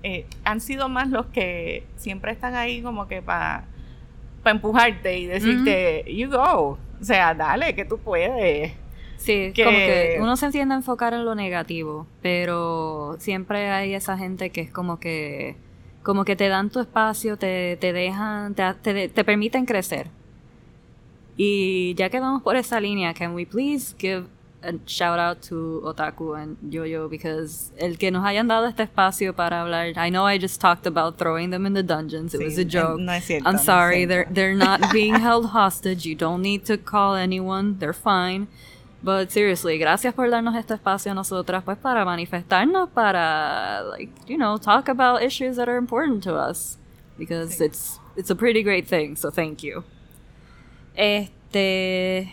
eh, 0.03 0.25
han 0.43 0.61
sido 0.61 0.89
más 0.89 1.09
los 1.09 1.27
que 1.27 1.83
siempre 1.97 2.31
están 2.31 2.55
ahí 2.55 2.81
como 2.81 3.07
que 3.07 3.21
para 3.21 3.65
empujarte 4.45 5.17
y 5.19 5.25
decirte, 5.25 6.05
you 6.07 6.29
go, 6.29 6.77
o 7.01 7.03
sea, 7.03 7.33
dale, 7.33 7.73
que 7.75 7.85
tú 7.85 7.97
puedes. 7.97 8.73
Sí, 9.17 9.51
que- 9.53 9.63
como 9.63 9.77
que 9.77 10.17
uno 10.21 10.37
se 10.37 10.51
tiende 10.51 10.75
a 10.75 10.77
enfocar 10.77 11.13
en 11.13 11.25
lo 11.25 11.33
negativo, 11.35 12.05
pero 12.21 13.15
siempre 13.19 13.69
hay 13.71 13.93
esa 13.93 14.17
gente 14.17 14.51
que 14.51 14.61
es 14.61 14.71
como 14.71 14.99
que 14.99 15.55
como 16.03 16.23
que 16.23 16.37
te 16.37 16.47
dan 16.47 16.69
tu 16.69 16.79
espacio, 16.79 17.35
te, 17.37 17.75
te 17.81 17.91
dejan, 17.91 18.53
te, 18.55 18.73
te, 18.75 19.09
te 19.09 19.23
permiten 19.25 19.65
crecer. 19.65 20.07
Y 21.35 21.93
ya 21.95 22.09
que 22.09 22.19
vamos 22.19 22.41
por 22.43 22.55
esa 22.55 22.79
línea, 22.79 23.13
can 23.13 23.35
we 23.35 23.45
please 23.45 23.93
give 23.99 24.25
a 24.63 24.73
shout 24.87 25.19
out 25.19 25.41
to 25.43 25.81
Otaku 25.85 26.33
and 26.41 26.57
Yoyo 26.73 27.09
because 27.09 27.71
el 27.79 27.95
que 27.97 28.09
nos 28.11 28.23
hayan 28.23 28.47
dado 28.47 28.65
este 28.67 28.83
espacio 28.83 29.33
para 29.35 29.61
hablar. 29.61 29.93
I 29.97 30.09
know 30.09 30.25
I 30.25 30.37
just 30.37 30.59
talked 30.59 30.85
about 30.87 31.17
throwing 31.17 31.51
them 31.51 31.65
in 31.65 31.73
the 31.73 31.83
dungeons. 31.83 32.33
It 32.33 32.41
Sí, 32.41 32.45
was 32.45 32.57
a 32.57 32.65
joke. 32.65 32.99
no 32.99 33.11
es 33.13 33.25
cierto, 33.25 33.47
I'm 33.47 33.57
sorry. 33.57 34.05
they're 34.05 34.27
they're 34.29 34.55
not 34.55 34.91
being 34.91 35.15
held 35.15 35.47
hostage. 35.51 36.05
You 36.05 36.15
don't 36.15 36.41
need 36.41 36.65
to 36.65 36.77
call 36.77 37.15
anyone. 37.15 37.77
They're 37.79 37.93
fine. 37.93 38.47
But 39.03 39.31
seriously, 39.31 39.77
gracias 39.77 40.15
por 40.15 40.27
darnos 40.31 40.55
este 40.55 40.73
espacio 40.73 41.11
a 41.11 41.13
nosotras, 41.15 41.63
pues 41.63 41.77
para 41.77 42.03
manifestarnos, 42.03 42.89
para 42.89 43.83
like 43.91 44.09
you 44.27 44.37
know 44.37 44.57
talk 44.57 44.89
about 44.89 45.21
issues 45.21 45.55
that 45.57 45.69
are 45.69 45.77
important 45.77 46.23
to 46.23 46.33
us 46.35 46.77
because 47.17 47.61
it's 47.61 47.99
it's 48.15 48.31
a 48.31 48.35
pretty 48.35 48.63
great 48.63 48.87
thing. 48.87 49.15
So 49.15 49.29
thank 49.29 49.61
you. 49.61 49.83
Este, 50.95 52.27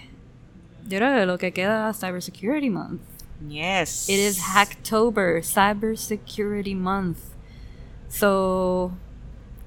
yo 0.88 0.98
creo 0.98 1.14
que 1.18 1.26
lo 1.26 1.38
que 1.38 1.52
queda 1.52 1.92
Cybersecurity 1.94 2.70
Month. 2.70 3.00
Yes. 3.48 4.08
It 4.08 4.18
is 4.18 4.38
Hacktober, 4.40 5.42
Cybersecurity 5.44 6.74
Month. 6.74 7.18
So, 8.08 8.92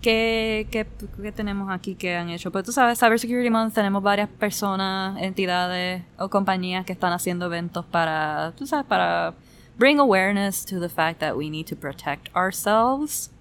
¿qué, 0.02 0.68
qué, 0.72 0.86
qué 1.22 1.32
tenemos 1.32 1.70
aquí 1.70 1.96
que 1.96 2.16
han 2.16 2.30
hecho? 2.30 2.52
Pues 2.52 2.64
tú 2.66 2.72
sabes, 2.72 3.00
Cybersecurity 3.00 3.50
Month 3.50 3.74
tenemos 3.74 4.02
varias 4.02 4.30
personas, 4.30 5.22
entidades 5.22 6.04
o 6.18 6.30
compañías 6.30 6.86
que 6.86 6.94
están 6.94 7.14
haciendo 7.14 7.46
eventos 7.48 7.86
para, 7.86 8.54
tú 8.58 8.66
sabes, 8.66 8.86
para 8.86 9.34
bring 9.78 10.00
awareness 10.00 10.66
to 10.66 10.80
the 10.80 10.90
fact 10.90 11.20
that 11.20 11.36
we 11.36 11.50
need 11.50 11.66
to 11.68 11.76
protect 11.76 12.30
ourselves. 12.36 13.32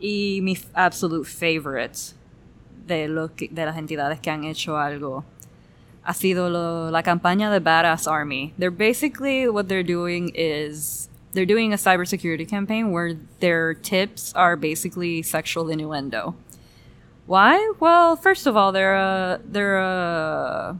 Y 0.00 0.40
mi 0.42 0.56
absolute 0.74 1.28
favorite 1.28 1.98
de, 2.86 3.06
lo 3.06 3.32
que- 3.34 3.48
de 3.48 3.64
las 3.66 3.76
entidades 3.76 4.18
que 4.18 4.30
han 4.30 4.42
hecho 4.44 4.76
algo 4.78 5.24
ha 6.02 6.12
sido 6.12 6.50
lo- 6.50 6.90
la 6.90 7.02
campaña 7.02 7.50
de 7.50 7.60
Badass 7.60 8.10
Army. 8.10 8.52
They're 8.58 8.70
basically 8.70 9.48
what 9.48 9.68
they're 9.68 9.82
doing 9.82 10.32
is 10.34 11.08
they're 11.32 11.46
doing 11.46 11.72
a 11.72 11.76
cybersecurity 11.76 12.48
campaign 12.48 12.92
where 12.92 13.14
their 13.40 13.74
tips 13.74 14.32
are 14.34 14.56
basically 14.56 15.22
sexual 15.22 15.68
innuendo. 15.68 16.34
Why? 17.26 17.72
Well, 17.80 18.16
first 18.16 18.46
of 18.46 18.56
all, 18.56 18.72
they're 18.72 18.94
a 18.94 19.40
they're 19.44 19.78
a 19.78 20.78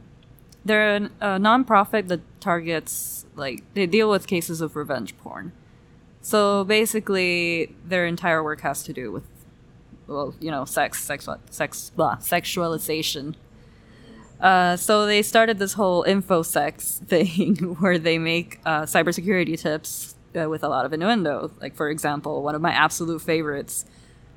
they're 0.65 0.95
an, 0.95 1.09
a 1.21 1.39
nonprofit 1.39 2.07
that 2.09 2.21
targets 2.41 3.25
like 3.35 3.63
they 3.73 3.85
deal 3.85 4.09
with 4.09 4.27
cases 4.27 4.61
of 4.61 4.75
revenge 4.75 5.17
porn. 5.17 5.53
So 6.21 6.63
basically, 6.63 7.75
their 7.85 8.05
entire 8.05 8.43
work 8.43 8.61
has 8.61 8.83
to 8.83 8.93
do 8.93 9.11
with 9.11 9.23
well, 10.07 10.35
you 10.39 10.51
know, 10.51 10.65
sex, 10.65 11.03
sex, 11.03 11.27
sex, 11.49 11.91
blah, 11.95 12.17
sexualization. 12.17 13.35
Uh, 14.43 14.75
so 14.75 15.05
they 15.05 15.21
started 15.21 15.57
this 15.57 15.73
whole 15.73 16.03
InfoSex 16.03 16.99
thing 17.07 17.55
where 17.79 17.97
they 17.97 18.19
make 18.19 18.59
uh, 18.65 18.81
cybersecurity 18.81 19.57
tips 19.57 20.15
uh, 20.39 20.49
with 20.49 20.63
a 20.63 20.67
lot 20.67 20.85
of 20.85 20.91
innuendo. 20.91 21.51
Like, 21.61 21.75
for 21.75 21.89
example, 21.89 22.43
one 22.43 22.53
of 22.53 22.61
my 22.61 22.71
absolute 22.73 23.21
favorites. 23.21 23.85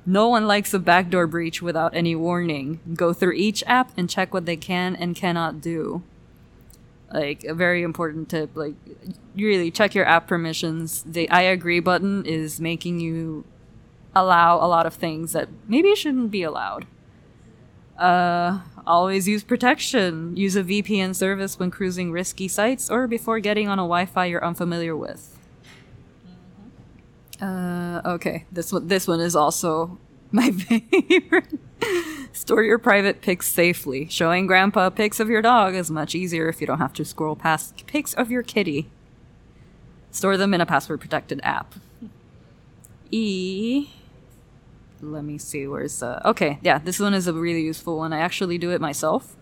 No 0.05 0.29
one 0.29 0.47
likes 0.47 0.73
a 0.73 0.79
backdoor 0.79 1.27
breach 1.27 1.61
without 1.61 1.93
any 1.93 2.15
warning. 2.15 2.79
Go 2.93 3.11
through 3.11 3.33
each 3.33 3.61
app 3.67 3.91
and 3.97 4.09
check 4.09 4.33
what 4.33 4.45
they 4.45 4.55
can 4.55 4.95
and 4.95 5.13
cannot 5.13 5.59
do. 5.59 6.01
Like, 7.13 7.43
a 7.43 7.53
very 7.53 7.83
important 7.83 8.29
tip. 8.29 8.51
Like, 8.55 8.75
really 9.35 9.69
check 9.71 9.93
your 9.93 10.05
app 10.05 10.25
permissions. 10.25 11.03
The 11.03 11.29
I 11.29 11.41
agree 11.41 11.81
button 11.81 12.25
is 12.25 12.61
making 12.61 13.01
you 13.01 13.43
allow 14.15 14.55
a 14.55 14.67
lot 14.67 14.85
of 14.85 14.93
things 14.93 15.33
that 15.33 15.49
maybe 15.67 15.93
shouldn't 15.95 16.31
be 16.31 16.43
allowed. 16.43 16.87
Uh, 17.97 18.59
always 18.85 19.27
use 19.27 19.43
protection. 19.43 20.35
Use 20.37 20.55
a 20.55 20.63
VPN 20.63 21.15
service 21.15 21.57
when 21.59 21.71
cruising 21.71 22.11
risky 22.11 22.47
sites 22.47 22.89
or 22.89 23.07
before 23.07 23.39
getting 23.39 23.67
on 23.67 23.79
a 23.79 23.83
Wi-Fi 23.83 24.25
you're 24.25 24.45
unfamiliar 24.45 24.95
with. 24.95 25.37
Uh, 27.41 28.01
okay, 28.05 28.45
this 28.51 28.71
one 28.71 28.87
this 28.87 29.07
one 29.07 29.19
is 29.19 29.35
also 29.35 29.97
my 30.31 30.51
favorite. 30.51 31.59
Store 32.33 32.63
your 32.63 32.77
private 32.77 33.21
pics 33.21 33.47
safely. 33.47 34.07
Showing 34.09 34.47
grandpa 34.47 34.89
pics 34.89 35.19
of 35.19 35.29
your 35.29 35.41
dog 35.41 35.75
is 35.75 35.89
much 35.89 36.15
easier 36.15 36.47
if 36.49 36.61
you 36.61 36.67
don't 36.67 36.79
have 36.79 36.93
to 36.93 37.05
scroll 37.05 37.35
past 37.35 37.85
pics 37.87 38.13
of 38.13 38.31
your 38.31 38.43
kitty. 38.43 38.89
Store 40.11 40.37
them 40.37 40.53
in 40.53 40.61
a 40.61 40.65
password 40.65 40.99
protected 40.99 41.39
app. 41.43 41.75
E 43.11 43.89
let 45.01 45.23
me 45.23 45.37
see 45.37 45.67
where's 45.67 46.01
uh 46.01 46.19
okay 46.25 46.59
yeah 46.63 46.79
this 46.79 46.99
one 46.99 47.13
is 47.13 47.27
a 47.27 47.33
really 47.33 47.61
useful 47.61 47.97
one. 47.97 48.13
I 48.13 48.19
actually 48.19 48.57
do 48.57 48.71
it 48.71 48.81
myself. 48.81 49.35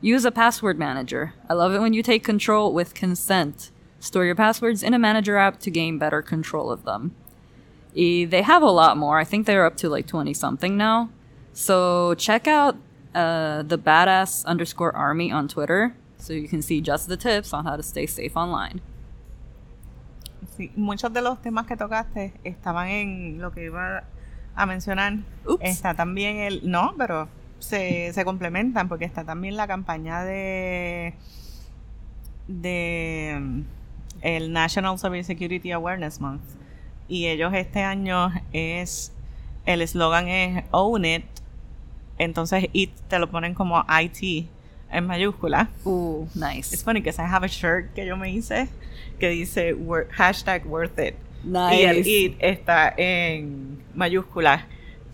Use 0.00 0.24
a 0.24 0.30
password 0.30 0.78
manager. 0.78 1.34
I 1.48 1.54
love 1.54 1.72
it 1.72 1.80
when 1.80 1.92
you 1.92 2.02
take 2.02 2.22
control 2.22 2.72
with 2.72 2.94
consent. 2.94 3.70
Store 3.98 4.24
your 4.24 4.34
passwords 4.34 4.82
in 4.82 4.92
a 4.94 4.98
manager 4.98 5.36
app 5.38 5.58
to 5.60 5.70
gain 5.70 5.98
better 5.98 6.20
control 6.20 6.70
of 6.70 6.84
them. 6.84 7.14
Eh, 7.96 8.26
they 8.26 8.42
have 8.42 8.62
a 8.62 8.70
lot 8.70 8.98
more. 8.98 9.18
I 9.18 9.24
think 9.24 9.46
they're 9.46 9.64
up 9.64 9.76
to 9.78 9.88
like 9.88 10.06
20 10.06 10.34
something 10.34 10.76
now. 10.76 11.08
So 11.54 12.14
check 12.14 12.46
out 12.46 12.76
uh, 13.14 13.62
the 13.62 13.78
badass 13.78 14.44
underscore 14.44 14.94
army 14.94 15.32
on 15.32 15.48
twitter 15.48 15.96
so 16.18 16.34
you 16.34 16.48
can 16.48 16.60
see 16.60 16.82
just 16.82 17.08
the 17.08 17.16
tips 17.16 17.54
on 17.54 17.64
how 17.64 17.76
to 17.76 17.82
stay 17.82 18.06
safe 18.06 18.36
online. 18.36 18.82
Sí, 20.56 20.70
muchos 20.76 21.12
de 21.12 21.22
los 21.22 21.40
temas 21.40 21.66
que 21.66 21.76
tocaste 21.76 22.34
estaban 22.44 22.88
en 22.88 23.40
lo 23.40 23.50
que 23.50 23.64
iba 23.64 24.04
a 24.56 24.66
mencionar. 24.66 25.18
Está 25.60 25.94
también 25.94 26.38
el. 26.38 26.68
No, 26.68 26.94
pero 26.98 27.28
se, 27.58 28.12
se 28.12 28.24
complementan 28.24 28.88
porque 28.88 29.04
está 29.04 29.22
también 29.24 29.56
la 29.56 29.66
campaña 29.68 30.24
de. 30.24 31.14
de. 32.48 33.62
el 34.22 34.52
National 34.52 34.98
Cybersecurity 34.98 35.70
Awareness 35.72 36.20
Month. 36.20 36.42
Y 37.08 37.26
ellos 37.26 37.52
este 37.54 37.82
año 37.82 38.32
es. 38.52 39.12
El 39.66 39.82
eslogan 39.82 40.28
es 40.28 40.64
Own 40.70 41.04
It. 41.04 41.24
Entonces, 42.18 42.68
IT 42.72 42.94
te 43.08 43.18
lo 43.18 43.30
ponen 43.30 43.52
como 43.52 43.84
IT 44.00 44.48
en 44.90 45.06
mayúscula. 45.06 45.68
Ooh, 45.84 46.28
nice 46.34 46.74
Es 46.74 46.82
funny 46.82 47.00
because 47.00 47.20
I 47.20 47.26
have 47.26 47.44
a 47.44 47.48
shirt 47.48 47.92
que 47.94 48.06
yo 48.06 48.16
me 48.16 48.30
hice 48.30 48.68
que 49.18 49.28
dice 49.28 49.74
hashtag 50.12 50.66
worth 50.66 50.98
it. 50.98 51.14
nice 51.44 51.76
Y 51.76 51.82
el 51.84 52.06
it 52.06 52.36
está 52.40 52.94
en 52.96 53.65
mayúsculas 53.96 54.64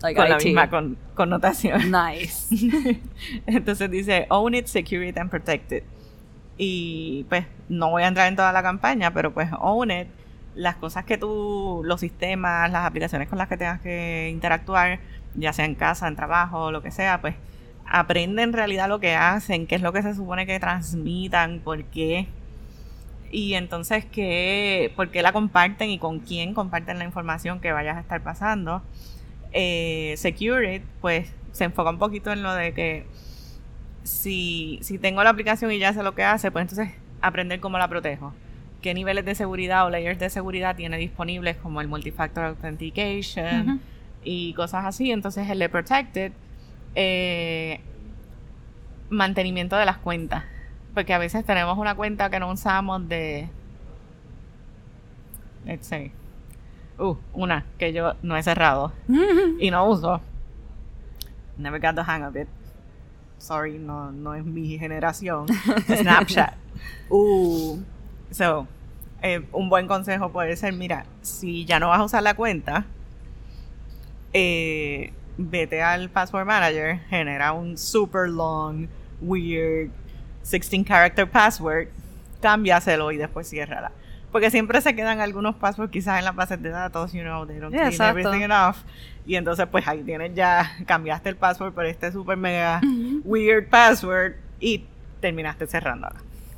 Like 0.01 0.19
con 0.19 0.29
la 0.29 0.37
misma 0.37 0.69
con- 0.69 0.97
connotación. 1.15 1.81
nice 1.91 2.53
Entonces 3.47 3.89
dice 3.89 4.25
own 4.29 4.53
it, 4.53 4.67
secure 4.67 5.07
it 5.07 5.17
and 5.17 5.29
protect 5.29 5.71
it. 5.71 5.83
Y 6.57 7.25
pues 7.29 7.45
no 7.69 7.89
voy 7.89 8.03
a 8.03 8.07
entrar 8.07 8.27
en 8.27 8.35
toda 8.35 8.51
la 8.51 8.61
campaña, 8.61 9.13
pero 9.13 9.33
pues 9.33 9.49
own 9.59 9.91
it, 9.91 10.07
las 10.55 10.75
cosas 10.75 11.05
que 11.05 11.17
tú, 11.17 11.81
los 11.83 12.01
sistemas, 12.01 12.71
las 12.71 12.85
aplicaciones 12.85 13.27
con 13.27 13.37
las 13.37 13.47
que 13.47 13.57
tengas 13.57 13.81
que 13.81 14.29
interactuar, 14.31 14.99
ya 15.35 15.53
sea 15.53 15.65
en 15.65 15.75
casa, 15.75 16.07
en 16.07 16.15
trabajo, 16.15 16.71
lo 16.71 16.83
que 16.83 16.91
sea, 16.91 17.21
pues 17.21 17.35
aprende 17.85 18.43
en 18.43 18.53
realidad 18.53 18.87
lo 18.87 18.99
que 18.99 19.15
hacen, 19.15 19.67
qué 19.67 19.75
es 19.75 19.81
lo 19.81 19.93
que 19.93 20.01
se 20.01 20.13
supone 20.13 20.45
que 20.45 20.59
transmitan, 20.59 21.59
por 21.63 21.83
qué. 21.85 22.27
Y 23.33 23.55
entonces, 23.55 24.05
¿qué, 24.05 24.93
¿por 24.95 25.09
qué 25.09 25.23
la 25.23 25.33
comparten 25.33 25.89
y 25.89 25.97
con 25.97 26.19
quién 26.19 26.53
comparten 26.53 26.99
la 26.99 27.03
información 27.03 27.59
que 27.59 27.71
vayas 27.71 27.97
a 27.97 28.01
estar 28.01 28.21
pasando? 28.21 28.83
Eh, 29.53 30.13
Secure 30.17 30.75
It, 30.75 30.83
pues 31.01 31.33
se 31.51 31.63
enfoca 31.63 31.89
un 31.89 31.97
poquito 31.97 32.31
en 32.31 32.43
lo 32.43 32.53
de 32.53 32.75
que 32.75 33.07
si, 34.03 34.77
si 34.83 34.99
tengo 34.99 35.23
la 35.23 35.31
aplicación 35.31 35.71
y 35.71 35.79
ya 35.79 35.93
sé 35.93 36.03
lo 36.03 36.13
que 36.13 36.23
hace, 36.23 36.51
pues 36.51 36.61
entonces 36.69 36.93
aprender 37.21 37.59
cómo 37.59 37.79
la 37.79 37.87
protejo. 37.87 38.35
Qué 38.83 38.93
niveles 38.93 39.25
de 39.25 39.33
seguridad 39.33 39.87
o 39.87 39.89
layers 39.89 40.19
de 40.19 40.29
seguridad 40.29 40.75
tiene 40.75 40.99
disponibles 40.99 41.57
como 41.57 41.81
el 41.81 41.87
multifactor 41.87 42.43
authentication 42.45 43.81
y 44.23 44.53
cosas 44.53 44.85
así. 44.85 45.11
Entonces 45.11 45.49
el 45.49 45.57
de 45.57 45.69
Protected, 45.69 46.33
eh, 46.93 47.79
mantenimiento 49.09 49.75
de 49.75 49.87
las 49.87 49.97
cuentas. 49.97 50.43
Porque 50.93 51.13
a 51.13 51.17
veces 51.17 51.45
tenemos 51.45 51.77
una 51.77 51.95
cuenta 51.95 52.29
que 52.29 52.39
no 52.39 52.51
usamos 52.51 53.07
de... 53.07 53.49
Let's 55.65 55.87
say. 55.87 56.11
Uh, 56.99 57.15
una 57.33 57.65
que 57.79 57.91
yo 57.91 58.13
no 58.21 58.37
he 58.37 58.43
cerrado 58.43 58.93
y 59.59 59.71
no 59.71 59.89
uso. 59.89 60.21
Never 61.57 61.79
got 61.79 61.95
the 61.95 62.03
hang 62.03 62.23
of 62.23 62.35
it. 62.35 62.47
Sorry, 63.39 63.79
no, 63.79 64.11
no 64.11 64.35
es 64.35 64.45
mi 64.45 64.77
generación. 64.77 65.47
Snapchat. 65.87 66.55
Uh, 67.09 67.79
so, 68.31 68.67
eh, 69.21 69.41
un 69.51 69.69
buen 69.69 69.87
consejo 69.87 70.31
puede 70.31 70.55
ser, 70.55 70.73
mira, 70.73 71.05
si 71.21 71.65
ya 71.65 71.79
no 71.79 71.89
vas 71.89 71.99
a 71.99 72.03
usar 72.03 72.23
la 72.23 72.35
cuenta, 72.35 72.85
eh, 74.33 75.13
vete 75.37 75.81
al 75.81 76.09
Password 76.09 76.45
Manager, 76.45 76.99
genera 77.09 77.53
un 77.53 77.77
super 77.77 78.29
long, 78.29 78.87
weird 79.21 79.91
16 80.43 80.85
character 80.85 81.29
password 81.29 81.87
cámbiaselo 82.41 83.11
y 83.11 83.17
después 83.17 83.49
ciérrala. 83.49 83.91
Porque 84.31 84.49
siempre 84.49 84.81
se 84.81 84.95
quedan 84.95 85.19
algunos 85.19 85.55
passwords 85.55 85.91
quizás 85.91 86.17
en 86.19 86.25
las 86.25 86.35
bases 86.35 86.61
de 86.61 86.69
datos, 86.69 87.13
you 87.13 87.21
know, 87.21 87.45
they 87.45 87.59
don't 87.59 87.71
Yeah, 87.71 87.89
clean 87.89 87.91
exacto. 87.93 88.19
everything 88.19 88.43
enough. 88.43 88.77
Y 89.25 89.35
entonces 89.35 89.67
pues 89.71 89.87
ahí 89.87 90.03
tienes 90.03 90.33
ya, 90.33 90.75
cambiaste 90.87 91.29
el 91.29 91.35
password 91.35 91.73
por 91.73 91.85
este 91.85 92.11
super 92.11 92.35
mega 92.35 92.81
weird 93.23 93.69
password 93.69 94.33
y 94.59 94.83
terminaste 95.21 95.67
cerrándola. 95.67 96.15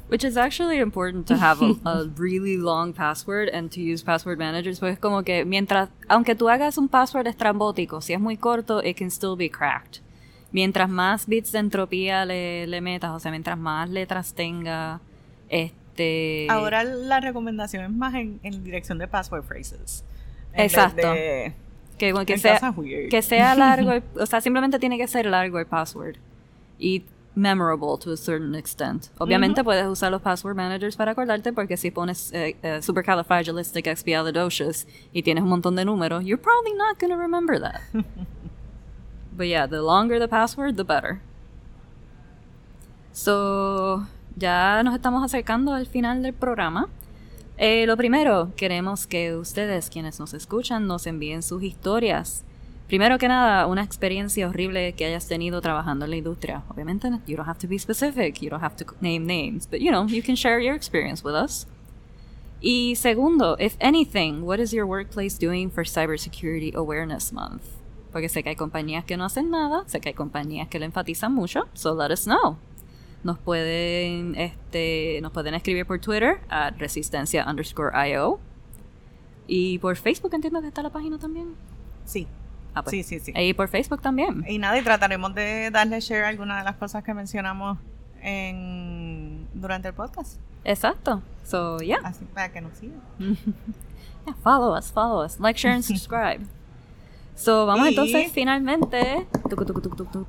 Which 0.07 0.23
is 0.23 0.37
actually 0.37 0.77
important 0.79 1.27
to 1.27 1.35
have 1.35 1.61
a, 1.61 1.73
a 1.83 2.05
really 2.15 2.57
long 2.57 2.93
password 2.93 3.49
and 3.51 3.71
to 3.71 3.81
use 3.81 4.03
password 4.03 4.37
managers. 4.37 4.79
Pues 4.79 4.97
como 4.99 5.23
que 5.23 5.43
mientras, 5.45 5.89
aunque 6.07 6.35
tú 6.35 6.47
hagas 6.47 6.77
un 6.77 6.87
password 6.87 7.27
estrambótico, 7.27 8.01
si 8.01 8.13
es 8.13 8.19
muy 8.19 8.37
corto, 8.37 8.81
it 8.83 8.97
can 8.97 9.09
still 9.09 9.35
be 9.35 9.49
cracked. 9.49 10.01
Mientras 10.55 10.87
más 10.89 11.27
bits 11.27 11.51
de 11.51 11.59
entropía 11.59 12.23
le, 12.23 12.65
le 12.65 12.79
metas, 12.79 13.11
o 13.11 13.19
sea, 13.19 13.29
mientras 13.29 13.57
más 13.57 13.89
letras 13.89 14.33
tenga, 14.33 15.01
este... 15.49 16.47
Ahora 16.49 16.85
la 16.85 17.19
recomendación 17.19 17.83
es 17.83 17.91
más 17.91 18.13
en, 18.13 18.39
en 18.41 18.63
dirección 18.63 18.97
de 18.97 19.09
password 19.09 19.43
phrases. 19.43 20.05
Exacto. 20.53 21.11
de- 21.11 21.51
que, 21.97 22.13
que 22.25 22.37
sea, 22.37 22.73
que 23.09 23.21
sea 23.21 23.53
largo, 23.55 23.91
el- 23.91 24.03
o 24.17 24.25
sea, 24.25 24.39
simplemente 24.39 24.79
tiene 24.79 24.97
que 24.97 25.09
ser 25.09 25.25
largo 25.25 25.59
el 25.59 25.65
password. 25.65 26.15
Y 26.79 27.03
memorable 27.35 27.97
to 28.01 28.13
a 28.13 28.17
certain 28.17 28.55
extent. 28.55 29.07
Obviamente 29.17 29.61
puedes 29.61 29.85
usar 29.87 30.09
los 30.09 30.21
password 30.21 30.55
managers 30.55 30.95
para 30.95 31.11
acordarte 31.11 31.51
porque 31.51 31.75
si 31.75 31.91
pones 31.91 32.31
eh, 32.31 32.55
eh, 32.63 32.81
supercalifragilisticexpialidocious 32.81 34.87
y 35.11 35.21
tienes 35.21 35.43
un 35.43 35.49
montón 35.49 35.75
de 35.75 35.83
números, 35.83 36.23
you're 36.23 36.41
probably 36.41 36.71
not 36.77 36.97
going 36.97 37.11
to 37.11 37.17
remember 37.17 37.59
that. 37.59 37.81
But 39.35 39.47
yeah, 39.47 39.67
the 39.67 39.81
longer 39.81 40.19
the 40.19 40.27
password, 40.27 40.77
the 40.77 40.83
better. 40.83 41.21
So, 43.11 44.05
ya 44.35 44.81
nos 44.83 44.95
estamos 44.95 45.23
acercando 45.23 45.73
al 45.73 45.85
final 45.85 46.21
del 46.21 46.33
programa. 46.33 46.89
Eh, 47.57 47.85
lo 47.87 47.95
primero, 47.95 48.51
queremos 48.57 49.07
que 49.07 49.35
ustedes, 49.35 49.89
quienes 49.89 50.19
nos 50.19 50.33
escuchan, 50.33 50.87
nos 50.87 51.07
envíen 51.07 51.41
sus 51.41 51.63
historias. 51.63 52.43
Primero 52.87 53.17
que 53.17 53.27
nada, 53.27 53.65
una 53.65 53.83
experiencia 53.83 54.47
horrible 54.47 54.93
que 54.93 55.05
hayas 55.05 55.27
tenido 55.27 55.59
trabajando 55.61 56.05
en 56.05 56.11
la 56.11 56.17
industria. 56.17 56.63
Obviamente, 56.69 57.09
you 57.25 57.35
don't 57.35 57.47
have 57.47 57.59
to 57.59 57.67
be 57.67 57.79
specific, 57.79 58.41
you 58.41 58.49
don't 58.49 58.63
have 58.63 58.75
to 58.75 58.85
name 59.01 59.25
names, 59.25 59.65
but 59.65 59.79
you 59.79 59.89
know, 59.89 60.05
you 60.05 60.21
can 60.21 60.35
share 60.35 60.59
your 60.59 60.75
experience 60.75 61.23
with 61.23 61.33
us. 61.33 61.65
Y 62.61 62.95
segundo, 62.95 63.55
if 63.59 63.75
anything, 63.79 64.45
what 64.45 64.59
is 64.59 64.71
your 64.71 64.85
workplace 64.85 65.37
doing 65.37 65.69
for 65.69 65.83
Cybersecurity 65.83 66.73
Awareness 66.75 67.31
Month? 67.31 67.74
Porque 68.15 68.29
sé 68.29 68.43
que 68.43 68.49
hay 68.49 68.55
compañías 68.55 69.03
que 69.03 69.17
no 69.17 69.25
hacen 69.25 69.51
nada, 69.51 69.83
sé 69.87 69.99
que 69.99 70.07
hay 70.07 70.15
compañías 70.15 70.69
que 70.69 70.79
lo 70.79 70.85
enfatizan 70.85 71.33
mucho, 71.33 71.67
so 71.73 72.01
let 72.01 72.13
us 72.13 72.23
know. 72.23 72.55
Nos 73.25 73.37
pueden, 73.37 74.35
este, 74.35 75.19
nos 75.21 75.33
pueden 75.33 75.53
escribir 75.53 75.85
por 75.85 75.99
Twitter 75.99 76.39
a 76.47 76.69
resistencia 76.69 77.45
underscore 77.45 77.91
IO. 78.09 78.39
Y 79.47 79.79
por 79.79 79.97
Facebook 79.97 80.33
entiendo 80.33 80.61
que 80.61 80.67
está 80.67 80.81
la 80.81 80.91
página 80.91 81.17
también. 81.17 81.55
Sí. 82.05 82.25
Ah, 82.73 82.83
pues. 82.83 82.91
Sí, 82.91 83.03
sí, 83.03 83.19
sí. 83.19 83.33
Y 83.35 83.53
por 83.53 83.67
Facebook 83.67 84.01
también. 84.01 84.45
Y 84.47 84.59
nada, 84.59 84.77
y 84.77 84.81
trataremos 84.81 85.35
de 85.35 85.69
darle 85.69 85.99
share 85.99 86.23
a 86.23 86.29
algunas 86.29 86.59
de 86.59 86.63
las 86.63 86.77
cosas 86.77 87.03
que 87.03 87.13
mencionamos 87.13 87.77
en, 88.21 89.45
durante 89.53 89.89
el 89.89 89.93
podcast. 89.93 90.39
Exacto. 90.63 91.21
So, 91.43 91.79
yeah. 91.79 91.99
Así 92.01 92.23
para 92.33 92.49
que 92.49 92.61
nos 92.61 92.77
sigan. 92.77 93.01
Yeah, 94.25 94.33
follow 94.41 94.73
us, 94.73 94.89
follow 94.89 95.21
us. 95.21 95.39
Like, 95.39 95.57
share, 95.57 95.73
and 95.73 95.85
subscribe. 95.85 96.47
So, 97.35 97.65
vamos 97.65 97.85
Y- 97.87 97.89
entonces 97.89 98.31
finalmente. 98.31 99.27
tucu, 99.49 99.65
tucu, 99.65 99.81
tucu, 99.81 100.25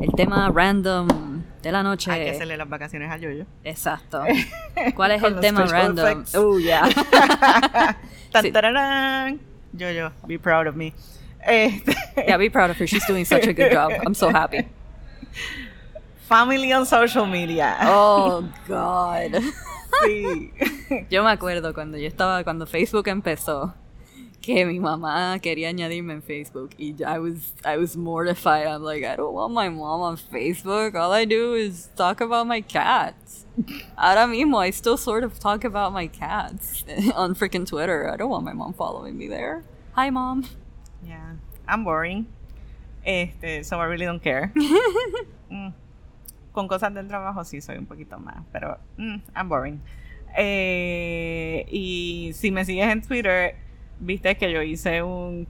El 0.00 0.12
tema 0.12 0.50
random 0.54 1.42
de 1.62 1.72
la 1.72 1.82
noche. 1.82 2.10
Hay 2.12 2.24
que 2.24 2.30
hacerle 2.30 2.56
las 2.56 2.68
vacaciones 2.68 3.10
a 3.10 3.16
Yoyo. 3.16 3.46
Exacto. 3.64 4.22
¿Cuál 4.94 5.10
es 5.12 5.22
el 5.22 5.40
tema 5.40 5.64
random? 5.66 6.24
Oh, 6.36 6.58
yeah. 6.58 6.88
Tan, 8.32 8.52
tararán. 8.52 9.40
Yoyo, 9.72 10.12
be 10.26 10.38
proud 10.38 10.66
of 10.68 10.76
me. 10.76 10.94
Este, 11.44 11.94
yeah, 12.26 12.36
be 12.36 12.48
proud 12.50 12.70
of 12.70 12.78
her. 12.78 12.86
She's 12.86 13.06
doing 13.06 13.24
such 13.24 13.46
a 13.46 13.52
good 13.52 13.72
job. 13.72 13.90
I'm 14.06 14.14
so 14.14 14.30
happy. 14.30 14.66
family 16.28 16.72
on 16.72 16.84
social 16.86 17.26
media. 17.26 17.76
Oh, 17.82 18.44
God. 18.68 19.40
Sí. 20.04 20.52
Yo 21.10 21.24
me 21.24 21.30
acuerdo 21.30 21.72
cuando 21.74 21.96
yo 21.98 22.06
estaba, 22.06 22.44
cuando 22.44 22.66
Facebook 22.66 23.08
empezó, 23.08 23.74
que 24.40 24.64
mi 24.64 24.78
mamá 24.78 25.38
quería 25.40 25.68
añadirme 25.68 26.14
en 26.14 26.22
Facebook 26.22 26.70
y 26.78 26.94
I 27.04 27.18
was, 27.18 27.52
I 27.64 27.76
was 27.76 27.96
mortified. 27.96 28.66
I'm 28.66 28.82
like, 28.82 29.04
I 29.04 29.16
don't 29.16 29.34
want 29.34 29.52
my 29.52 29.68
mom 29.68 30.00
on 30.00 30.16
Facebook. 30.16 30.94
All 30.94 31.12
I 31.12 31.24
do 31.24 31.54
is 31.54 31.90
talk 31.96 32.20
about 32.20 32.46
my 32.46 32.60
cats. 32.60 33.44
Ahora 33.96 34.26
mismo, 34.26 34.58
I 34.58 34.70
still 34.70 34.96
sort 34.96 35.24
of 35.24 35.38
talk 35.38 35.64
about 35.64 35.92
my 35.92 36.06
cats 36.06 36.84
on 37.14 37.34
freaking 37.34 37.66
Twitter. 37.66 38.08
I 38.08 38.16
don't 38.16 38.30
want 38.30 38.44
my 38.44 38.52
mom 38.52 38.72
following 38.72 39.18
me 39.18 39.28
there. 39.28 39.64
Hi, 39.94 40.10
mom. 40.10 40.44
Yeah, 41.04 41.34
I'm 41.66 41.84
boring. 41.84 42.26
Este, 43.04 43.64
so 43.64 43.78
I 43.78 43.84
really 43.84 44.06
don't 44.06 44.22
care. 44.22 44.52
Mm. 45.50 45.72
Con 46.52 46.68
cosas 46.68 46.92
del 46.92 47.08
trabajo 47.08 47.42
sí 47.42 47.62
soy 47.62 47.78
un 47.78 47.86
poquito 47.86 48.18
más, 48.18 48.44
pero 48.52 48.76
mm, 48.98 49.16
I'm 49.34 49.48
boring. 49.48 49.80
Eh, 50.36 51.64
y 51.70 52.32
si 52.34 52.50
me 52.50 52.66
sigues 52.66 52.86
en 52.86 53.00
Twitter, 53.00 53.56
viste 54.00 54.36
que 54.36 54.50
yo 54.50 54.62
hice 54.62 55.02
un, 55.02 55.46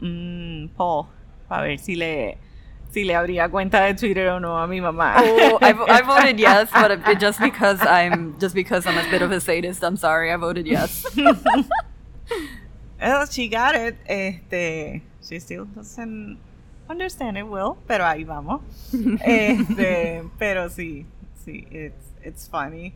un 0.00 0.70
poll 0.76 1.06
para 1.48 1.62
ver 1.62 1.78
si 1.78 1.94
le 1.96 2.38
si 2.90 3.04
le 3.04 3.14
abría 3.14 3.48
cuenta 3.48 3.80
de 3.84 3.94
Twitter 3.94 4.28
o 4.28 4.38
no 4.38 4.58
a 4.58 4.66
mi 4.66 4.80
mamá. 4.80 5.16
Oh, 5.18 5.58
I, 5.62 5.72
I 5.88 6.02
voted 6.02 6.38
yes, 6.38 6.68
but 6.70 7.18
just 7.18 7.40
because 7.40 7.80
I'm 7.80 8.38
just 8.38 8.54
because 8.54 8.86
I'm 8.86 8.98
a 8.98 9.10
bit 9.10 9.22
of 9.22 9.32
a 9.32 9.40
sadist. 9.40 9.82
I'm 9.82 9.96
sorry. 9.96 10.30
I 10.30 10.36
voted 10.36 10.66
yes. 10.66 11.06
She 13.30 13.48
got 13.48 13.74
it. 13.74 13.96
Este, 14.06 15.02
she 15.22 15.40
still 15.40 15.64
doesn't 15.64 16.38
understand 16.88 17.36
it 17.36 17.44
well, 17.48 17.76
pero 17.88 18.04
ahí 18.04 18.24
vamos. 18.24 18.60
Este, 19.24 20.22
pero 20.38 20.68
sí, 20.68 21.06
sí, 21.44 21.66
it's, 21.70 22.06
it's 22.22 22.46
funny. 22.46 22.94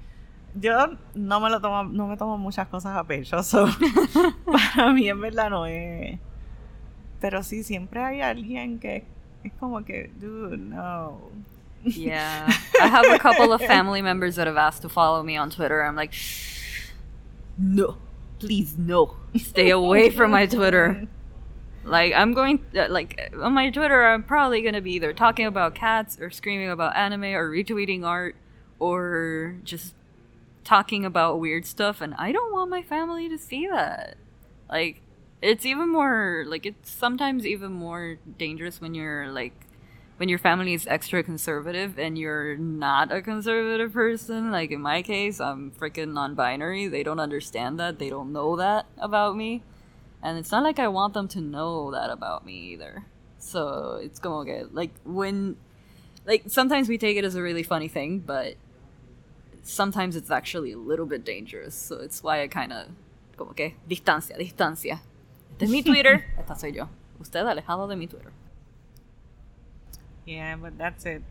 Yo 0.59 0.97
no 1.15 1.41
me 1.41 1.51
lo 1.51 1.61
tomo, 1.61 1.85
no 1.85 2.07
me 2.07 2.17
tomo 2.17 2.39
muchas 2.39 2.67
cosas 2.69 2.97
a 2.97 3.05
pecho, 3.05 3.43
so, 3.43 3.67
para 4.47 4.93
mí 4.93 5.09
en 5.09 5.21
verdad 5.21 5.51
no 5.51 5.67
es. 5.67 6.19
Pero 7.21 7.43
sí, 7.43 7.63
siempre 7.63 8.03
hay 8.03 8.21
alguien 8.21 8.79
que 8.79 9.05
es 9.45 9.53
como 9.59 9.85
que, 9.85 10.11
dude, 10.19 10.59
no. 10.59 11.21
Yeah. 11.83 12.51
I 12.81 12.87
have 12.89 13.07
a 13.07 13.19
couple 13.19 13.53
of 13.53 13.61
family 13.61 14.03
members 14.03 14.37
that 14.37 14.47
have 14.47 14.57
asked 14.57 14.83
to 14.83 14.89
follow 14.89 15.23
me 15.23 15.37
on 15.37 15.51
Twitter. 15.51 15.85
I'm 15.85 15.95
like, 15.95 16.13
no, 17.59 17.97
please, 18.39 18.77
no. 18.77 19.17
Stay 19.37 19.71
away 19.71 20.11
from 20.11 20.31
my 20.31 20.47
Twitter. 20.47 21.07
Like, 21.85 22.13
I'm 22.15 22.33
going, 22.33 22.65
uh, 22.77 22.87
like, 22.91 23.31
on 23.41 23.53
my 23.53 23.71
Twitter, 23.71 24.05
I'm 24.05 24.25
probably 24.25 24.63
going 24.63 24.75
to 24.75 24.81
be 24.81 24.95
either 24.95 25.13
talking 25.13 25.47
about 25.47 25.75
cats 25.77 26.19
or 26.21 26.31
screaming 26.31 26.71
about 26.71 26.97
anime 26.97 27.25
or 27.25 27.49
retweeting 27.49 28.05
art 28.05 28.35
or 28.81 29.57
just 29.63 29.95
talking 30.67 31.05
about 31.05 31.41
weird 31.41 31.65
stuff. 31.65 32.01
And 32.01 32.15
I 32.19 32.33
don't 32.33 32.53
want 32.53 32.69
my 32.69 32.83
family 32.83 33.29
to 33.29 33.39
see 33.39 33.67
that. 33.69 34.17
Like, 34.69 35.01
it's 35.41 35.65
even 35.65 35.91
more, 35.91 36.45
like, 36.47 36.67
it's 36.67 36.91
sometimes 36.91 37.47
even 37.47 37.73
more 37.73 38.19
dangerous 38.37 38.81
when 38.81 38.95
you're, 38.95 39.31
like, 39.31 39.67
when 40.17 40.29
your 40.29 40.39
family 40.39 40.75
is 40.75 40.87
extra 40.87 41.23
conservative 41.23 41.99
and 41.99 42.19
you're 42.19 42.57
not 42.57 43.13
a 43.13 43.21
conservative 43.21 43.93
person, 43.93 44.51
like 44.51 44.71
in 44.71 44.81
my 44.81 45.03
case, 45.03 45.41
I'm 45.41 45.71
freaking 45.73 46.15
non 46.15 46.35
binary. 46.35 46.89
They 46.89 47.03
don't 47.03 47.21
understand 47.21 47.79
that. 47.81 47.99
They 47.99 48.09
don't 48.09 48.33
know 48.33 48.57
that 48.57 48.87
about 48.97 49.37
me. 49.37 49.63
And 50.23 50.39
it's 50.39 50.51
not 50.51 50.63
like 50.63 50.79
I 50.79 50.89
want 50.89 51.15
them 51.15 51.29
to 51.29 51.41
know 51.41 51.91
that 51.93 52.11
about 52.11 52.47
me 52.47 52.55
either. 52.73 53.05
So 53.39 54.01
it's 54.03 54.19
going 54.19 54.47
to 54.47 54.53
que, 54.53 54.69
like, 54.73 54.91
when, 55.05 55.57
like, 56.27 56.45
sometimes 56.47 56.89
we 56.89 56.99
take 56.99 57.19
it 57.19 57.25
as 57.25 57.35
a 57.35 57.43
really 57.43 57.63
funny 57.63 57.89
thing, 57.89 58.21
but 58.21 58.55
sometimes 59.67 60.17
it's 60.17 60.31
actually 60.31 60.73
a 60.73 60.79
little 60.79 61.07
bit 61.07 61.25
dangerous. 61.25 61.75
So 61.75 61.97
it's 61.97 62.23
why 62.23 62.43
I 62.43 62.49
kind 62.49 62.73
of, 62.73 62.87
como 63.37 63.53
que, 63.53 63.75
distancia, 63.89 64.39
distancia. 64.39 65.01
Este 65.53 65.65
es 65.65 65.71
mi 65.71 65.83
Twitter, 65.83 66.25
esta 66.39 66.55
soy 66.55 66.73
yo. 66.73 66.89
Usted 67.21 67.47
alejado 67.47 67.89
de 67.89 67.97
mi 67.97 68.07
Twitter. 68.07 68.31
Yeah, 70.25 70.57
but 70.57 70.79
that's 70.79 71.05
it. 71.07 71.23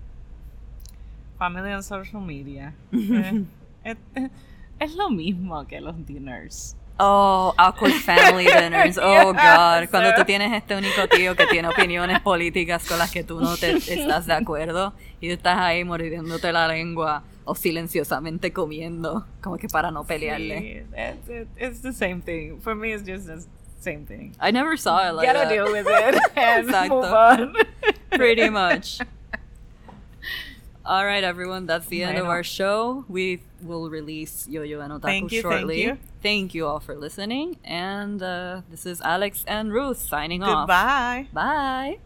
Family 1.38 1.71
on 1.71 1.84
social 1.84 2.21
media. 2.21 2.74
Eh, 3.88 3.93
es, 4.15 4.32
es 4.80 4.95
lo 4.95 5.12
mismo 5.12 5.67
que 5.67 5.80
los 5.80 5.95
dinners. 6.08 6.76
Oh, 6.98 7.54
awkward 7.56 7.93
family 7.93 8.45
dinners. 8.60 8.98
Oh, 9.00 9.32
God. 9.32 9.89
Cuando 9.91 10.15
tú 10.15 10.26
tienes 10.26 10.52
este 10.54 10.76
único 10.76 11.08
tío 11.08 11.36
que 11.36 11.45
tiene 11.45 11.67
opiniones 11.67 12.19
políticas 12.21 12.88
con 12.88 12.98
las 12.98 13.12
que 13.12 13.24
tú 13.24 13.39
no 13.39 13.56
te 13.58 13.74
estás 13.78 14.26
de 14.26 14.34
acuerdo 14.34 14.93
y 15.21 15.30
estás 15.30 15.60
ahí 15.60 15.84
mordiéndote 15.84 16.52
la 16.52 16.67
lengua 16.67 17.21
o 17.45 17.53
silenciosamente 17.55 18.51
comiendo, 18.51 19.25
como 19.41 19.58
que 19.58 19.67
para 19.67 19.91
no 19.91 20.03
pelearle. 20.03 20.86
It's, 20.95 21.29
it- 21.29 21.47
it's 21.58 21.81
the 21.81 21.93
same 21.93 22.21
thing. 22.21 22.60
For 22.62 22.75
me, 22.75 22.91
it's 22.93 23.03
just 23.05 23.27
the 23.27 23.43
same 23.79 24.05
thing. 24.05 24.34
I 24.39 24.51
never 24.51 24.75
saw 24.77 25.08
it 25.08 25.13
like 25.13 25.27
Gotta 25.27 25.47
that. 25.47 25.49
deal 25.49 25.71
with 25.71 25.86
it 25.88 26.15
and 26.36 26.67
Exacto. 26.67 26.89
move 26.89 27.05
on. 27.13 27.55
Pretty 28.12 28.49
much. 28.49 28.99
All 30.86 31.03
right, 31.05 31.23
everyone. 31.23 31.65
That's 31.65 31.88
the 31.88 32.03
end 32.03 32.17
of 32.19 32.27
our 32.27 32.43
show. 32.43 33.05
We 33.10 33.41
will 33.62 33.89
release 33.89 34.47
Yo-Yo 34.47 34.79
and 34.81 34.93
Otaku 34.93 35.01
Thank 35.01 35.31
you, 35.31 35.41
thank 35.41 35.53
shortly. 35.53 35.84
you. 35.84 35.97
Thank 36.21 36.53
you 36.53 36.67
all 36.67 36.79
for 36.79 36.95
listening. 36.95 37.58
And 37.63 38.21
uh, 38.21 38.62
this 38.69 38.86
is 38.86 39.01
Alex 39.01 39.43
and 39.47 39.73
Ruth 39.73 39.97
signing 39.99 40.43
off. 40.43 40.67
Goodbye. 40.67 41.27
Bye. 41.34 41.97